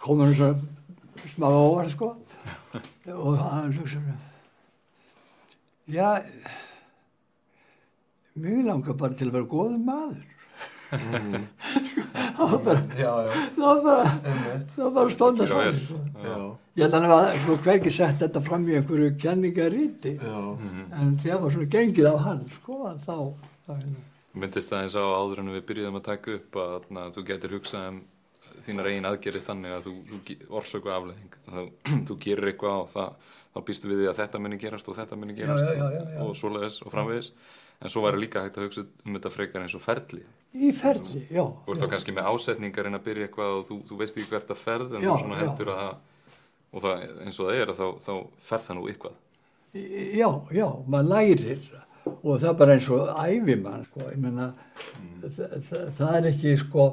[0.00, 2.10] komur hann svona smá óvar, sko.
[3.24, 4.16] Og hann svo svona,
[5.90, 6.10] já,
[8.40, 10.26] mig langar bara til að vera góður maður.
[10.90, 14.12] það var bara, það var bara,
[14.74, 15.80] það var bara stónda svona, vel.
[15.86, 15.98] sko.
[16.78, 20.16] Ég held að hann var svo hvergi sett þetta fram í einhverju kenningaríti.
[20.18, 20.38] já,
[21.00, 23.16] En þegar var svona gengið á hann, sko, að þá,
[23.66, 24.06] þá hérna.
[24.40, 27.54] myndist það eins á áður en við byrjuðum að taka upp að, að þú getur
[27.58, 28.00] hugsað um
[28.66, 31.64] þínar eigin aðgerið þannig að þú, þú orsöku afleðing þú,
[32.10, 35.18] þú gerir eitthvað og það, þá býstu við því að þetta muni gerast og þetta
[35.20, 37.32] muni gerast já, já, já, og svoleiðis og framvegis.
[37.80, 40.20] En svo væri líka hægt að hugsa um þetta frekar eins og ferli.
[40.52, 41.46] Í ferli, já.
[41.64, 44.34] þú ert þá kannski með ásetningar en að byrja eitthvað og þú, þú veist ekki
[44.34, 45.94] hvert að ferð en þú svona heldur að
[46.70, 48.12] og það, eins og það er að þá, þá
[48.48, 49.16] ferð það nú eitthvað.
[50.20, 51.64] Já, já, maður lærir
[52.10, 54.10] og það er bara eins og æfimann, sko,
[55.22, 56.86] það, það, það er ekki, sko,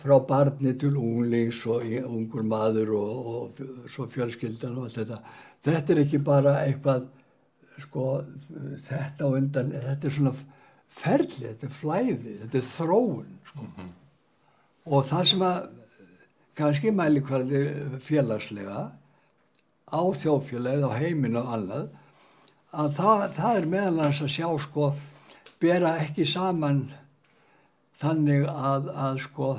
[0.00, 5.18] frá barni til unglings og ungur maður og, og fj- svo fjölskyldan og allt þetta.
[5.66, 7.06] Þetta er ekki bara eitthvað,
[7.84, 8.06] sko,
[8.86, 10.32] þetta á undan, þetta er svona
[10.96, 13.68] ferli, þetta er flæði, þetta er þróun, sko.
[14.86, 15.60] Og það sem að
[16.56, 17.62] kannski mæli hverði
[18.00, 18.84] félagslega
[19.86, 21.88] á þjóðfélagið, á heiminn og annað,
[22.76, 24.88] að það, það er meðal hans að sjá sko,
[25.62, 26.86] bera ekki saman
[28.00, 29.52] þannig að, að sko,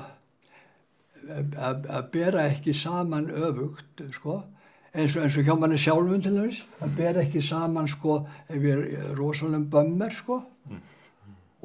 [1.27, 4.41] að, að bera ekki saman öfugt, sko,
[4.93, 8.67] eins og, eins og hjá manni sjálfum til þess, að bera ekki saman sko, ef
[8.67, 10.41] ég er rosalega bömmar, sko,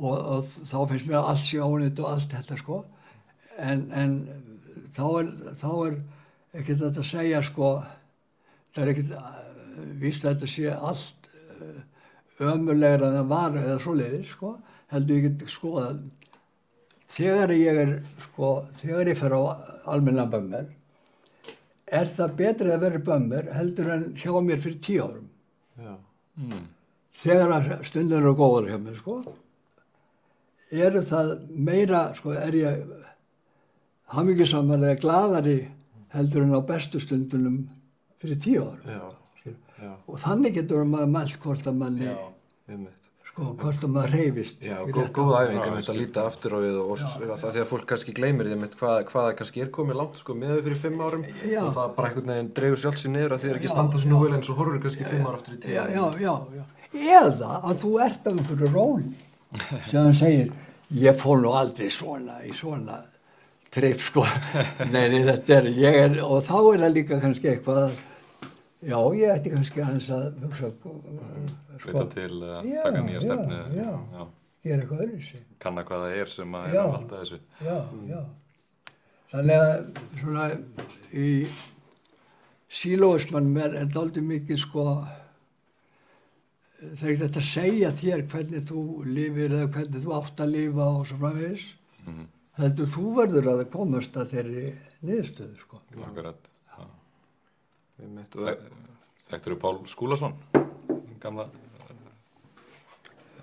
[0.02, 2.82] og, og þá finnst mér að allt sé ónýtt og allt þetta, sko,
[3.60, 4.16] en, en
[4.92, 5.32] þá er,
[5.68, 5.98] er
[6.62, 7.74] ekki þetta að segja, sko,
[8.72, 9.36] það er ekkert uh,
[10.00, 11.28] víst að þetta sé allt
[11.60, 11.78] uh,
[12.52, 14.56] ömulegra en það var eða svoleiðis sko,
[14.92, 16.02] heldur get skoðað
[17.12, 17.92] þegar ég er
[18.26, 19.40] sko, þegar ég fer á
[19.92, 20.70] almenna bömmir
[21.92, 25.28] er það betrið að vera bömmir heldur en hjá mér fyrir tíu árum?
[25.76, 25.94] Já,
[26.40, 26.66] mm.
[27.22, 29.18] þegar að stundur eru góður hjá mér sko
[30.72, 32.82] eru það meira sko er ég
[34.16, 35.58] hamingisamar eða gladari
[36.16, 37.62] heldur en á bestu stundunum
[38.22, 38.88] fyrir tíu árum?
[38.88, 39.52] Já,
[39.84, 42.18] já, og þannig getur maður mælt hvort að manni já,
[42.68, 43.01] einmitt.
[43.32, 46.74] Sko hvort að maður reyfist Já, góð, æfing Já, að þetta líta aftur á við
[46.82, 49.98] og, og það því að fólk kannski gleymir því að hvað, hvað kannski er komið
[50.02, 51.62] langt sko með fyrir fimm árum Já.
[51.62, 54.02] og það bara einhvern veginn dregur sjálf sér niður að því er ekki Já, standa
[54.02, 54.12] sér já.
[54.12, 56.66] nú vel en svo horfur kannski fimm ára aftur í tíu já, já, já, já.
[56.92, 59.14] Eða að þú ert á einhverju róli
[59.88, 60.52] sem hann segir
[60.92, 63.00] ég fór nú aldrei svona í svona
[63.72, 64.26] tripp sko.
[64.92, 67.94] Nei, þetta er, ég er og þá er það líka kannski eitthvað
[68.82, 70.94] já, ég ætti kannski aðeins að hugsa sko,
[71.82, 73.88] Vita til að Já, taka nýja já, stefnu já.
[74.12, 74.26] Já.
[74.64, 77.38] ég er eitthvað öðru sig kanna hvað það er sem að er að valda þessu.
[77.66, 77.76] Já,
[78.12, 78.20] já.
[79.32, 79.72] Þannig að
[80.20, 80.44] svona
[81.12, 81.28] í
[82.72, 84.84] sílóismannum er, daldið mikið sko
[86.82, 90.52] það er ekki þetta að segja þér hvernig þú lifir eða hvernig þú átt að
[90.56, 91.66] lifa og svo framvegis
[92.06, 92.24] Mhm.
[92.58, 94.64] heldur þú verður að komast að þeirri
[95.02, 95.80] niðurstöðu sko.
[96.02, 96.82] Akkurat Já.
[96.82, 96.88] Einmitt,
[97.91, 97.91] og Þek-
[99.22, 100.38] Þekktur þú Pál Skúlason?
[101.22, 101.50] Gamla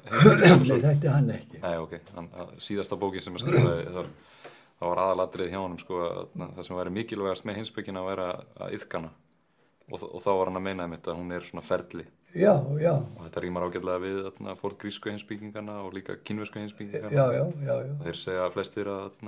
[0.10, 1.62] nei þetta er hann ekki.
[1.64, 4.12] Nei, ok, hann, að, síðasta bókin sem ég skrifaði það,
[4.80, 8.10] það var aðalatrið hjá honum sko, að, að, það sem væri mikilvægast með hinsbyggina að
[8.14, 8.30] vera
[8.60, 9.12] að yðkana
[9.90, 12.06] og, og þá var hann að meina einmitt að hún er svona ferli.
[12.30, 17.10] Já, já, og þetta rýmar ágætlega við þarna, fórt grísku hinsbyggingana og líka kínversku hinsbyggingana
[17.10, 17.94] já, já, já, já.
[18.04, 19.24] þeir segja að flestir að,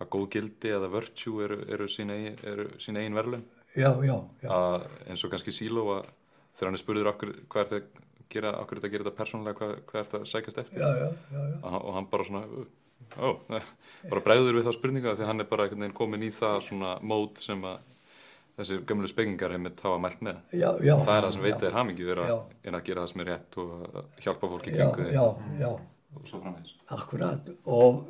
[0.00, 3.44] að góð gildi eða virtue eru, eru sín eigin, eru sín eigin verðlun
[3.76, 4.48] já, já, já.
[4.50, 6.10] að eins og kannski síló að
[6.56, 9.04] þegar hann er spurður okkur, hvað er þetta að gera, okkur er þetta að gera
[9.06, 10.78] þetta persónulega, hvað, hvað er þetta að sækjast eftir?
[10.82, 11.44] Já, já, já.
[11.62, 12.44] og hann- og hann bara svona
[13.18, 13.62] ó, nei,
[14.10, 17.60] bara bregður við þá spurninga því hann er bara komin í það svona mót sem
[17.64, 17.88] að
[18.58, 20.40] þessi gömlu spekingar heimitt hafa mælt með.
[20.52, 20.92] Já, já.
[21.00, 22.34] Það er það sem veitir hamingi vera Já.
[22.68, 25.70] er að gera það sem er rétt og að hjálpa fólki kringu já,
[26.12, 26.74] og svo framvegis.
[26.92, 27.48] Akkurat.
[27.64, 28.04] Og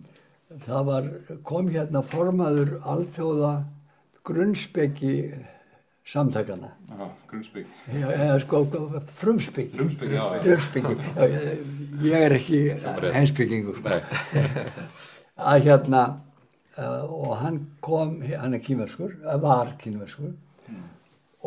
[0.66, 1.08] það var,
[1.48, 3.52] kom hérna formaður alþjóða
[4.26, 5.14] grunnspeki
[6.06, 8.62] samtakana Já, grunnspík Já, eða sko,
[9.20, 9.76] frumspeki.
[9.76, 10.42] Frumspeki, já, já.
[10.42, 10.94] frumspeki.
[11.16, 11.26] Já,
[12.02, 12.60] ég, er ekki
[13.14, 13.98] heimspekingur sko.
[15.50, 16.02] Að hérna
[16.78, 20.34] uh, og hann kom, hann er kýmerskur var kýmerskur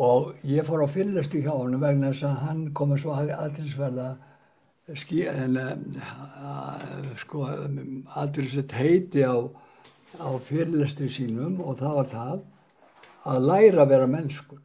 [0.00, 4.10] og ég fór á fyllistu hjá hann vegna þess að hann kom að svo aðtilsverða
[4.96, 9.36] skí, en, uh, sko aðtilsvert heiti á,
[10.20, 12.40] á fyllistu sínum og það var það
[13.28, 14.60] að læra að vera mennskur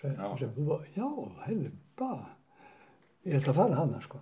[0.00, 0.36] sem, Já.
[0.38, 0.50] sem,
[0.96, 1.08] já,
[1.46, 2.30] heyrðu, bara
[3.24, 4.20] ég ætla að fara hana sko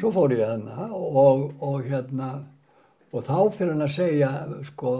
[0.00, 2.32] svo fór ég þarna og, og hérna
[3.12, 4.30] og þá fyrir hann að segja
[4.68, 4.92] sko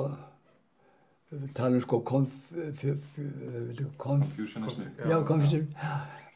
[1.28, 2.36] við talum sko konf,
[2.80, 4.86] fjö, fjö, konf, Fusionismi.
[4.96, 5.66] já, konfisir,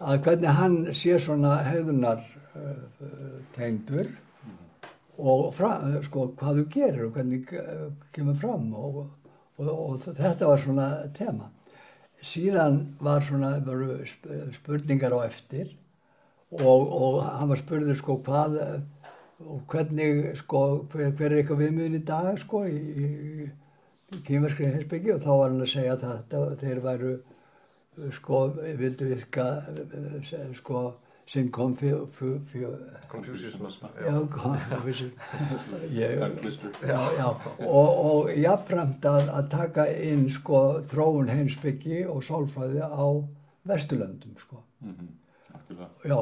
[0.02, 4.10] að hvernig hann sé svona hefðunar uh, tengdur
[5.16, 9.00] og fra, sko hvað þú gerir og hvernig uh, kemur fram og,
[9.56, 11.48] og, og þetta var svona tema.
[12.22, 13.56] Síðan var svona
[14.54, 15.72] spurningar á eftir
[16.52, 18.80] og, og hann var spurður sko hvað eh,
[19.42, 20.60] og hvernig sko
[20.92, 23.46] hver, hver er eitthvað viðmiðin í dag sko í, í,
[24.14, 28.42] í kýmverskri heimsbyggi og þá var hann að segja að þetta, þeir væru eh, sko
[28.82, 30.84] vildu virka eh, sko
[31.32, 32.02] sem kom fjö,
[33.08, 33.64] Confucianism.
[36.88, 37.28] já, já,
[37.66, 40.60] og, og jafnframt að, að taka inn sko
[40.90, 43.04] þróun heimsbyggi og sálfræði á
[43.68, 44.60] Vesturlöndum sko.
[44.82, 45.08] Mhm,
[45.54, 45.88] algjörlega.
[46.10, 46.18] Já,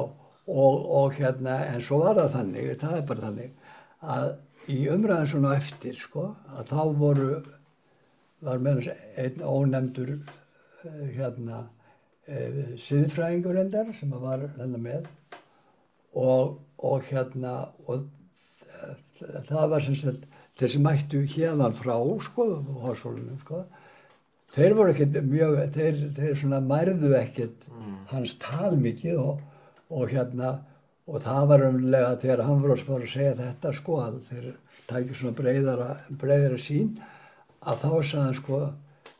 [0.47, 3.51] og, og hérna, en svo var það þannig, það er bara þannig,
[4.15, 4.27] að
[4.71, 7.29] í umræðin svona eftir, sko, að þá voru,
[8.45, 10.13] var með þess einn ónefndur,
[10.85, 11.65] eh, hérna,
[12.81, 15.09] siðfræðingur endar sem að var hérna með.
[16.21, 17.53] Og, og hérna,
[17.87, 18.07] og
[18.67, 18.95] eh,
[19.47, 20.25] það var sem sagt,
[20.59, 22.47] þeir sem mættu hérðan frá, sko,
[22.83, 23.61] hórsólunum, sko,
[24.51, 27.69] þeir voru ekkert mjög, þeir, þeir svona mærðu ekkert
[28.11, 29.39] hans tal mikið og,
[29.91, 30.51] og hérna,
[31.07, 34.49] og það var umlega þegar hann var að segja þetta sko að þeir
[34.89, 36.93] tækju svona breyðara, breyðara sín
[37.61, 38.61] að þá sagði hann sko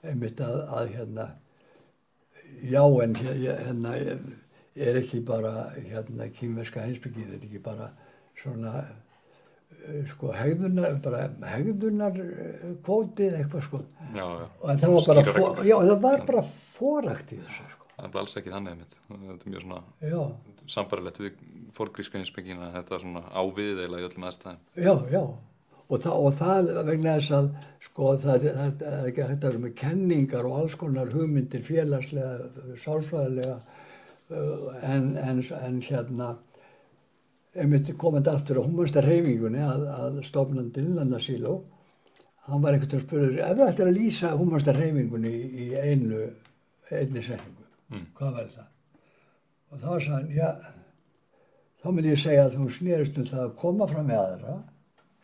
[0.02, 1.28] einmitt að, að hérna
[2.64, 3.96] já en hérna
[4.76, 7.90] er ekki bara hérna kýmverska heimsbyggið, þetta er ekki bara
[8.42, 12.18] svona eh, sko hegðunar, bara hegðunar
[12.86, 13.82] kvótið eitthvað sko
[14.16, 14.48] Já, já.
[14.62, 15.62] og það var bara, reglur.
[15.66, 16.44] já, það var bara
[16.78, 17.88] fórakt í þessu sko.
[17.96, 18.94] Það er bara alls ekki þannig einmitt.
[19.12, 19.82] Þetta er mjög svona
[20.72, 21.36] sambarilegt við
[21.78, 24.62] fórgrísku heimsbyggina þetta er svona ávið eiginlega í öllum aðstæðum.
[24.76, 25.24] já, já
[25.92, 27.50] og, það, og það vegna þess að
[27.88, 31.66] sko það, það, það er ekki hægt að vera með kenningar og alls konar hugmyndir
[31.68, 32.52] félagslega,
[32.84, 36.32] sálfræðilega uh, en, en, en hérna
[37.60, 41.58] einmitt komandi aftur á humansta reyfingunni að, að stofnandi Landa Síló
[42.48, 46.22] hann var einhvern veginn spurður ef þú ættir að lýsa humansta reyfingunni í, í einu
[46.92, 47.58] einni setningu,
[47.92, 48.06] Mm.
[48.16, 48.68] hvað var það?
[49.72, 50.50] og þá sagði hann, já
[51.82, 54.54] þá myndi ég segja að þú snerist um það að koma fram með aðra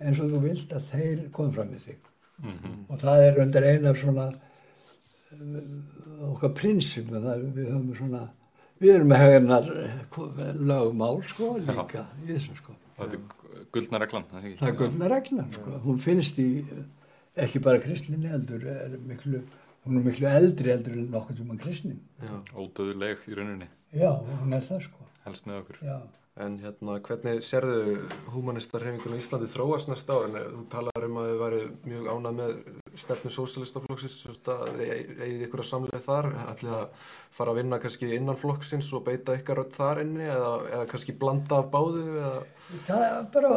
[0.01, 2.03] eins og þú vilt að þeir koma fram með þig.
[2.37, 2.73] Mhm.
[2.89, 8.19] og það er undir eina af svona uh, okkar prinsip það við höfum svona
[8.77, 9.71] við erum með hennar
[10.69, 12.75] lögmál sko líka í þessu sko.
[12.99, 16.47] Þetta er guldna reglan, það er það er gullna reglan sko hún finnst í
[17.37, 19.41] ekki bara kristninni heldur er miklu,
[19.85, 21.99] hún er miklu eldri heldur en nokkuð um kristnin.
[22.21, 22.37] Já.
[22.53, 23.67] Ódöðuleg í rauninni,
[23.97, 25.83] já, hún er það sko helst með okkur.
[25.85, 25.99] já
[26.37, 27.95] En hérna, hvernig sérðu
[28.29, 30.27] humanistarhefingunum í Íslandi þróast næsta ár?
[30.27, 32.51] En eh, þú talar um að þið væri mjög ánað með
[33.01, 37.07] stefnu sósíalistaflokksins, þú veist að þið eigið ykkur að samlega þar, ætlið að
[37.39, 41.17] fara að vinna kannski innan flokksins og beita ykkar rödd þar inni eða, eða kannski
[41.23, 42.35] blanda af báðu eða...
[42.91, 43.51] Það er bara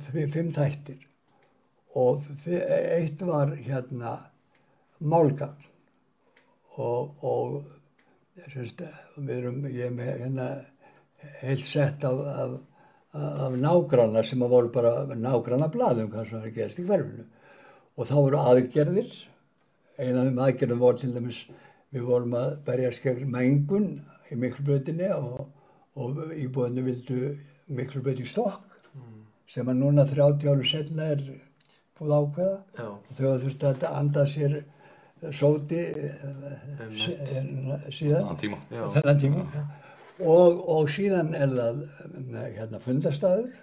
[0.08, 1.02] fi- fimm þættir.
[1.96, 4.16] Og eitt var hérna
[5.00, 5.62] málgagn.
[6.76, 8.82] Og, og semst,
[9.16, 10.48] við erum, ég með hérna
[11.40, 12.58] heilt sett af, af,
[13.46, 17.24] af nágranna sem að voru bara nágranna blaðum hvað sem var að gerast í hverfinu.
[17.96, 19.14] Og þá voru aðgerðir.
[19.96, 21.40] Eina af þeim aðgerðum voru til dæmis
[21.94, 23.90] við vorum að berjast gegn mengun
[24.30, 25.44] í miklubröðinni og,
[25.96, 27.20] og íbúðinu vildu
[27.66, 28.76] miklubröð í stokk
[29.50, 31.22] sem að núna 30 árum setna er
[31.96, 32.56] búið ákveða.
[32.76, 34.56] Já, og þau hafa þurft að anda sér
[35.32, 36.96] sóti eh,
[37.94, 38.34] síðan.
[38.96, 39.46] Þennan tíma.
[40.16, 41.80] Og, og síðan er það
[42.16, 43.54] með, hérna fundarstaður.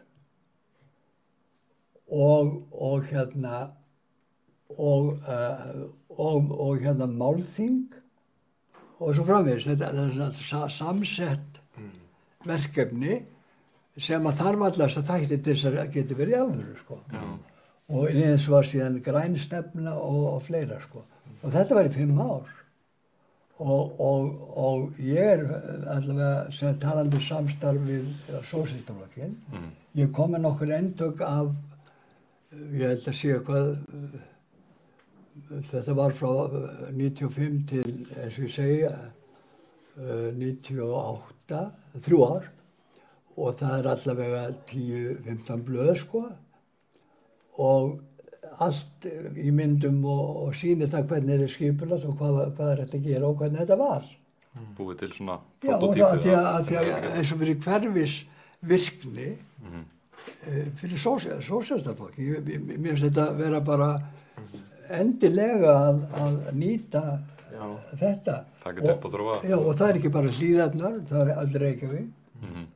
[2.14, 3.64] Og, og hérna
[4.74, 7.94] og, uh, og, og hérna málþing
[9.04, 11.60] og svo framvegis þetta, þetta sa- samsett
[12.48, 13.20] verkefni
[13.98, 16.98] sem að þarf allast að þætti til þess að geti verið alvöru sko.
[17.94, 21.04] og eins var síðan græn stefna og, og fleira sko.
[21.44, 22.50] og þetta var í fimm ár.
[23.64, 25.44] Og, og, og ég er
[25.94, 28.08] allavega sem talandi samstarf við
[28.50, 29.36] sósýstaflokkin
[29.96, 31.52] ég kom með nokkur endök af
[32.74, 33.70] ég held að sé hvað
[35.72, 37.90] þetta var frá eh, 95 til
[38.22, 38.94] eins og ég segja
[39.98, 41.62] eh, 98
[42.06, 42.50] þrjú ár
[43.34, 46.24] og það er allavega 10-15 blöð sko
[47.64, 47.96] og
[48.62, 49.08] allt
[49.42, 53.00] í myndum og, og síni það hvernig þetta er skipulað og hvað, hvað er þetta
[53.00, 54.04] að gera og hvernig þetta var.
[54.78, 57.60] búið til svona Já, og það að því að, að, því að eins og fyrir
[57.66, 58.16] hverfis
[58.74, 59.32] virkni
[59.64, 59.84] Mhm.
[60.44, 63.88] eh, fyrir sósjálstaflokki, mér finnst þetta vera bara
[65.00, 67.04] endilega að, að nýta
[67.54, 67.66] Já.
[68.00, 68.38] þetta.
[69.44, 69.48] Og.
[69.50, 72.12] Já, og það er ekki bara hlýðarnar, það er allir Reykjavík.
[72.44, 72.70] Mhm.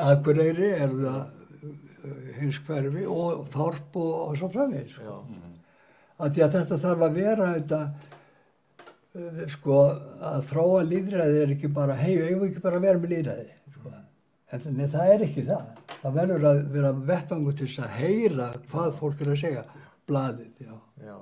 [0.00, 4.96] Akureyri er það uh, hins hverfi og Þorp og, og svo framvegis.
[5.04, 5.14] Já.
[6.24, 7.80] Að því að þetta þarf að vera þetta,
[9.18, 9.80] uh, sko,
[10.32, 13.48] að þróa líðræði er ekki bara, hei, eigum við ekki bara að vera með líðræði,
[13.76, 13.94] sko.
[14.54, 15.70] En þannig það er ekki það.
[16.04, 19.64] Það verður að vera vettvangu til þess að heyra hvað fólk er að segja,
[20.08, 20.74] blaðið, já.
[21.04, 21.16] Já.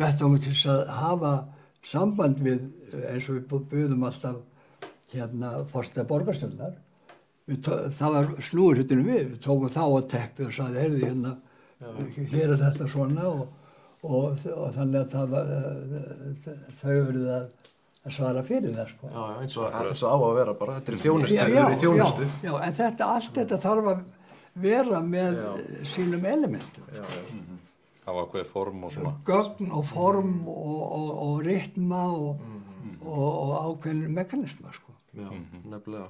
[0.00, 1.32] Vettvangu til þess að hafa
[1.88, 2.62] samband við,
[3.12, 4.36] eins og við buðum alltaf
[5.12, 6.76] hérna fórstæða borgarstjórnar,
[7.48, 11.06] Við tó- það var snúur hlutinu við, við tókum þá að teppi og saði, heyrði
[11.06, 11.30] hérna,
[12.28, 13.46] hér er þetta svona og,
[14.04, 15.52] og, og þannig að það var,
[16.82, 17.46] þau verið að,
[18.04, 19.08] að svara fyrir það, sko.
[19.14, 21.80] Já, já, eins og, og á að vera bara, þetta er þjónustu, Já, þetta er
[21.86, 22.28] þjónustu.
[22.28, 24.04] já, já, en þetta, allt þetta þarf að
[24.68, 25.40] vera með
[25.88, 26.92] sínum elementum.
[26.92, 27.57] Já, já.
[28.08, 29.16] Hafa ákveðið form og svona.
[29.28, 32.46] Gögn og form og, og, og ritma og,
[33.02, 34.96] og, og ákveðin mekanisma, sko.
[35.18, 35.28] Já,
[35.68, 36.08] nefnilega.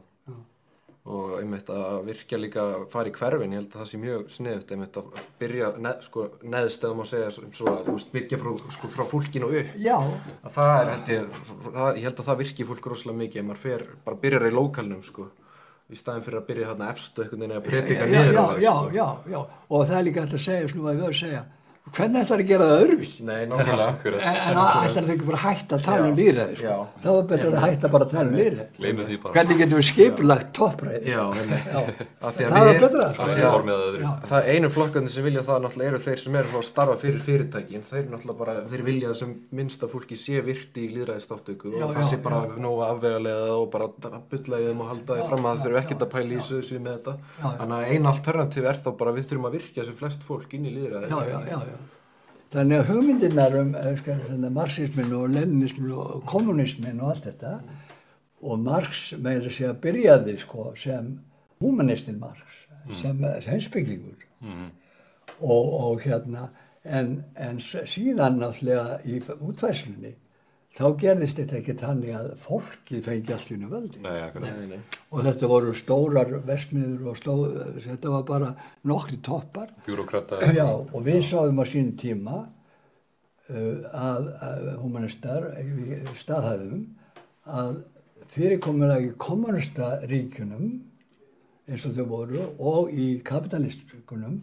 [1.09, 4.25] Og einmitt að virkja líka að fara í hverfin, ég held að það sé mjög
[4.35, 8.41] sniðut einmitt að byrja neð, sko, neðst eða má segja svo, að þú veist, byggja
[8.43, 9.71] frá, sko, frá fólkinu upp.
[9.81, 9.97] Já,
[10.43, 13.49] Að það er, held ég, það, ég held að það virki fólk rosalega mikið, ef
[13.49, 15.31] maður fer, bara byrjar í lókalnum, sko,
[15.89, 18.45] í staðin fyrir að byrja þarna efstu einhvern veginn að predika já, niður já, á
[18.45, 18.93] það, já, sko.
[18.99, 19.41] já, já,
[19.71, 21.45] og það er líka hægt að segja, svona að við höfum að segja,
[21.97, 23.21] hvernig ætlar að gera það öðruvísi?
[23.29, 23.91] Nei, nákvæmlega.
[24.19, 26.77] En, ætlar þau ekki bara að hætta að tala um lýræði, sko?
[27.05, 28.67] Það var betra að hætta bara að tala um lýræði.
[28.79, 29.33] Gleymið því bara.
[29.39, 31.03] Hvernig getum við skipulagt toppræði?
[31.09, 31.69] Já, einmitt.
[32.19, 33.23] Af því að Það betra, af sko.
[33.29, 34.27] því Það að- að.
[34.29, 37.83] Það einu flokkarnir sem vilja það náttúrulega eru þeir sem eru að starfa fyrir fyrirtækin
[37.89, 41.95] þeir náttúrulega bara, þeir vilja að sem minnsta fólki sé virti í líðræðistáttöku Já, og
[41.97, 43.87] það sé bara nógu afvegalega og bara
[44.31, 44.89] bulla í þeim og
[52.53, 57.59] þannig að hugmyndirnar um eh, sko, svona, marxismin og leninismin og kommunismin og allt þetta
[58.43, 61.17] og Marx meira sé að byrjaði sko, sem
[61.61, 62.45] humanistinn Marx,
[63.01, 64.69] sem heimsbyggingur Mhm.
[65.41, 66.45] og, og hérna,
[66.85, 70.13] en, en síðan náttúrulega í útfærslunni
[70.79, 74.03] þá gerðist þetta ekki þannig að fólki fengi allt í unni völdi.
[74.05, 74.61] Nei, akkurat.
[74.61, 75.01] Nei, nei.
[75.11, 78.53] Og þetta voru stórar versmiður og stóð, þetta var bara
[78.87, 79.73] nokkri toppar.
[80.55, 86.85] Já, og við sáðum á sín tíma uh, að, að humanistar í staðhæðum
[87.49, 87.81] að
[88.29, 90.77] fyrirkomulagi kommunista ríkjunum
[91.69, 94.39] eins og þau voru og í kapitalistunum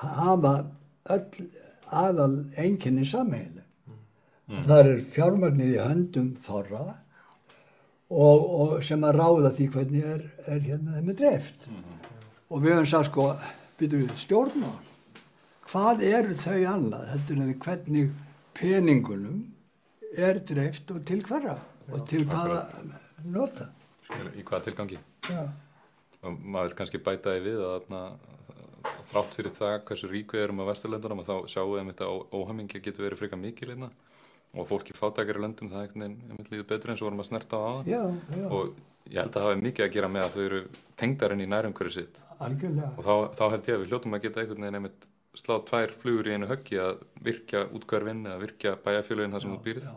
[0.00, 0.56] hafa
[1.12, 1.46] öll
[1.86, 3.06] aðal einkenni
[4.46, 4.66] sammeili.
[4.68, 6.84] Það er fjármagnið í höndum þorra
[8.10, 11.68] og, og sem að ráða því hvernig er, er hérna þeim er dreift.
[12.50, 13.28] Og við höfum sagt sko,
[13.80, 14.76] býtum við stjórnmál,
[15.66, 18.12] hvað eru þau annað heldur en hvernig
[18.56, 19.42] peningunum
[20.16, 21.58] er dreift og til hverra
[21.92, 22.62] og til hvaða
[23.26, 23.70] nota.
[24.38, 24.98] Í hvaða tilgangi?
[25.26, 25.46] Já,
[26.26, 27.84] Og maður vil kannski bæta því við að
[29.06, 32.80] þrátt fyrir það hversu rík við erum á vesturlöndunum að þá sjáum við að óhamingi
[32.82, 33.90] getur verið frekar mikil hérna
[34.56, 37.60] og fólk í fátækari löndum það einhvern veginn líður betur eins og vorum að snerta
[37.60, 38.00] á aðan já,
[38.36, 38.76] já, og
[39.10, 40.62] ég held að það hafi mikið að gera með að þau eru
[41.02, 42.18] tengdar inn í nærumhverju sitt.
[42.36, 42.90] Algjörlega.
[42.96, 45.94] og þá, þá held ég að við hljótum að geta einhvern veginn einmitt slá tvær
[46.00, 49.86] flugur í einu höggi að virkja útkverfinn eða virkja bæjarfélögin þar sem þú býrð.
[49.86, 49.94] Já,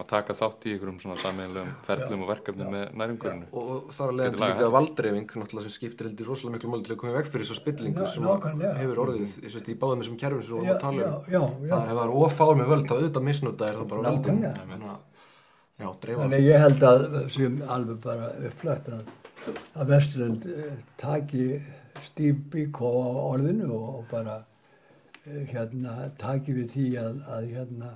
[0.00, 4.18] að taka þátt í einhverjum svona sameinlegum ferlum og verkefnum með nærumhverfinu Og, þar að
[4.18, 7.28] leiða lagað líka náttúrulega sem skiptir heldur rosalega miklu máli til að koma í veg
[7.28, 8.72] fyrir þessa spillingu Já, sem nákvæmlega.
[8.80, 11.10] hefur orðið ég veist, í báðum þessum kerfum sem við vorum já, að tala já,
[11.12, 11.26] um.
[11.28, 11.74] já, já.
[11.76, 14.54] það er ofár með völd þá auðvitað misnota er það bara Nákvæmlega.
[14.62, 15.10] Þannig að-
[15.82, 19.12] já, ég held að sem alveg bara upplætt að,
[19.76, 21.46] að Vesturlund eh, taki
[22.02, 24.40] Steve Biko á orðinu og, bara
[25.26, 27.92] eh, hérna taki við því að, að hérna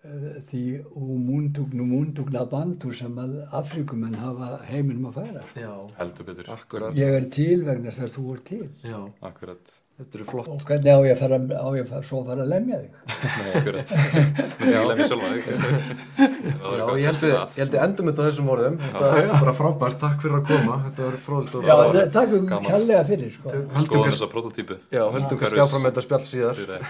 [0.00, 0.62] því
[0.96, 5.42] umundugnu mundugna bandu sem að Afrikumenn hafa heiminum að færa.
[5.50, 5.60] sko.
[5.60, 6.96] Já, heldur betur akkurat.
[6.96, 8.68] Ég er til vegna þess að þú er til.
[8.82, 10.48] Já, akkurat þetta eru flott.
[10.50, 12.76] Og hvernig á ég að fara, á ég að fara, svo að fara að lemja
[12.80, 12.90] þig?
[13.20, 13.88] Nei, akkurat
[14.60, 17.24] Með því lemja sjálfa þig Það Já, ég held,
[17.60, 18.76] ég endum þetta á þessum orðum.
[18.80, 20.76] Þetta er bara frábært, takk fyrir að koma.
[20.86, 21.98] Þetta var fróðilt og Já, ráðið.
[22.00, 22.68] það takk ykkur gaman.
[22.70, 23.46] kærlega fyrir, sko.
[23.74, 26.54] Kannski, þessa prototípu já, höldum kannski áfram með þetta spjall síðar.
[26.60, 26.84] Fyrir-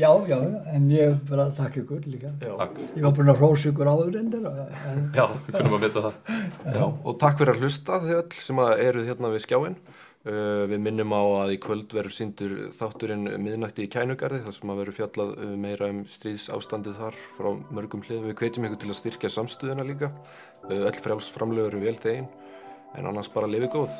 [0.00, 0.38] Já, já,
[0.76, 2.30] en ég bara takk ykkur líka.
[2.40, 2.52] Já,
[2.96, 6.14] Ég var búin að hrósa ykkur áður endur, en Já, við kunum að vita það
[10.30, 14.70] Uh, við minnum á að í kvöld verður síndur þátturinn miðnætti í kænugarði þar sem
[14.70, 18.28] að verður fjallað uh, meira um stríðs ástandið þar frá mörgum hliðum.
[18.28, 20.12] Við hvetjum ykkur til að styrkja samstöðuna líka.
[20.68, 22.30] Uh, öll frjáls framlögur eru vel þegin
[22.94, 23.98] en annars bara lifi góð.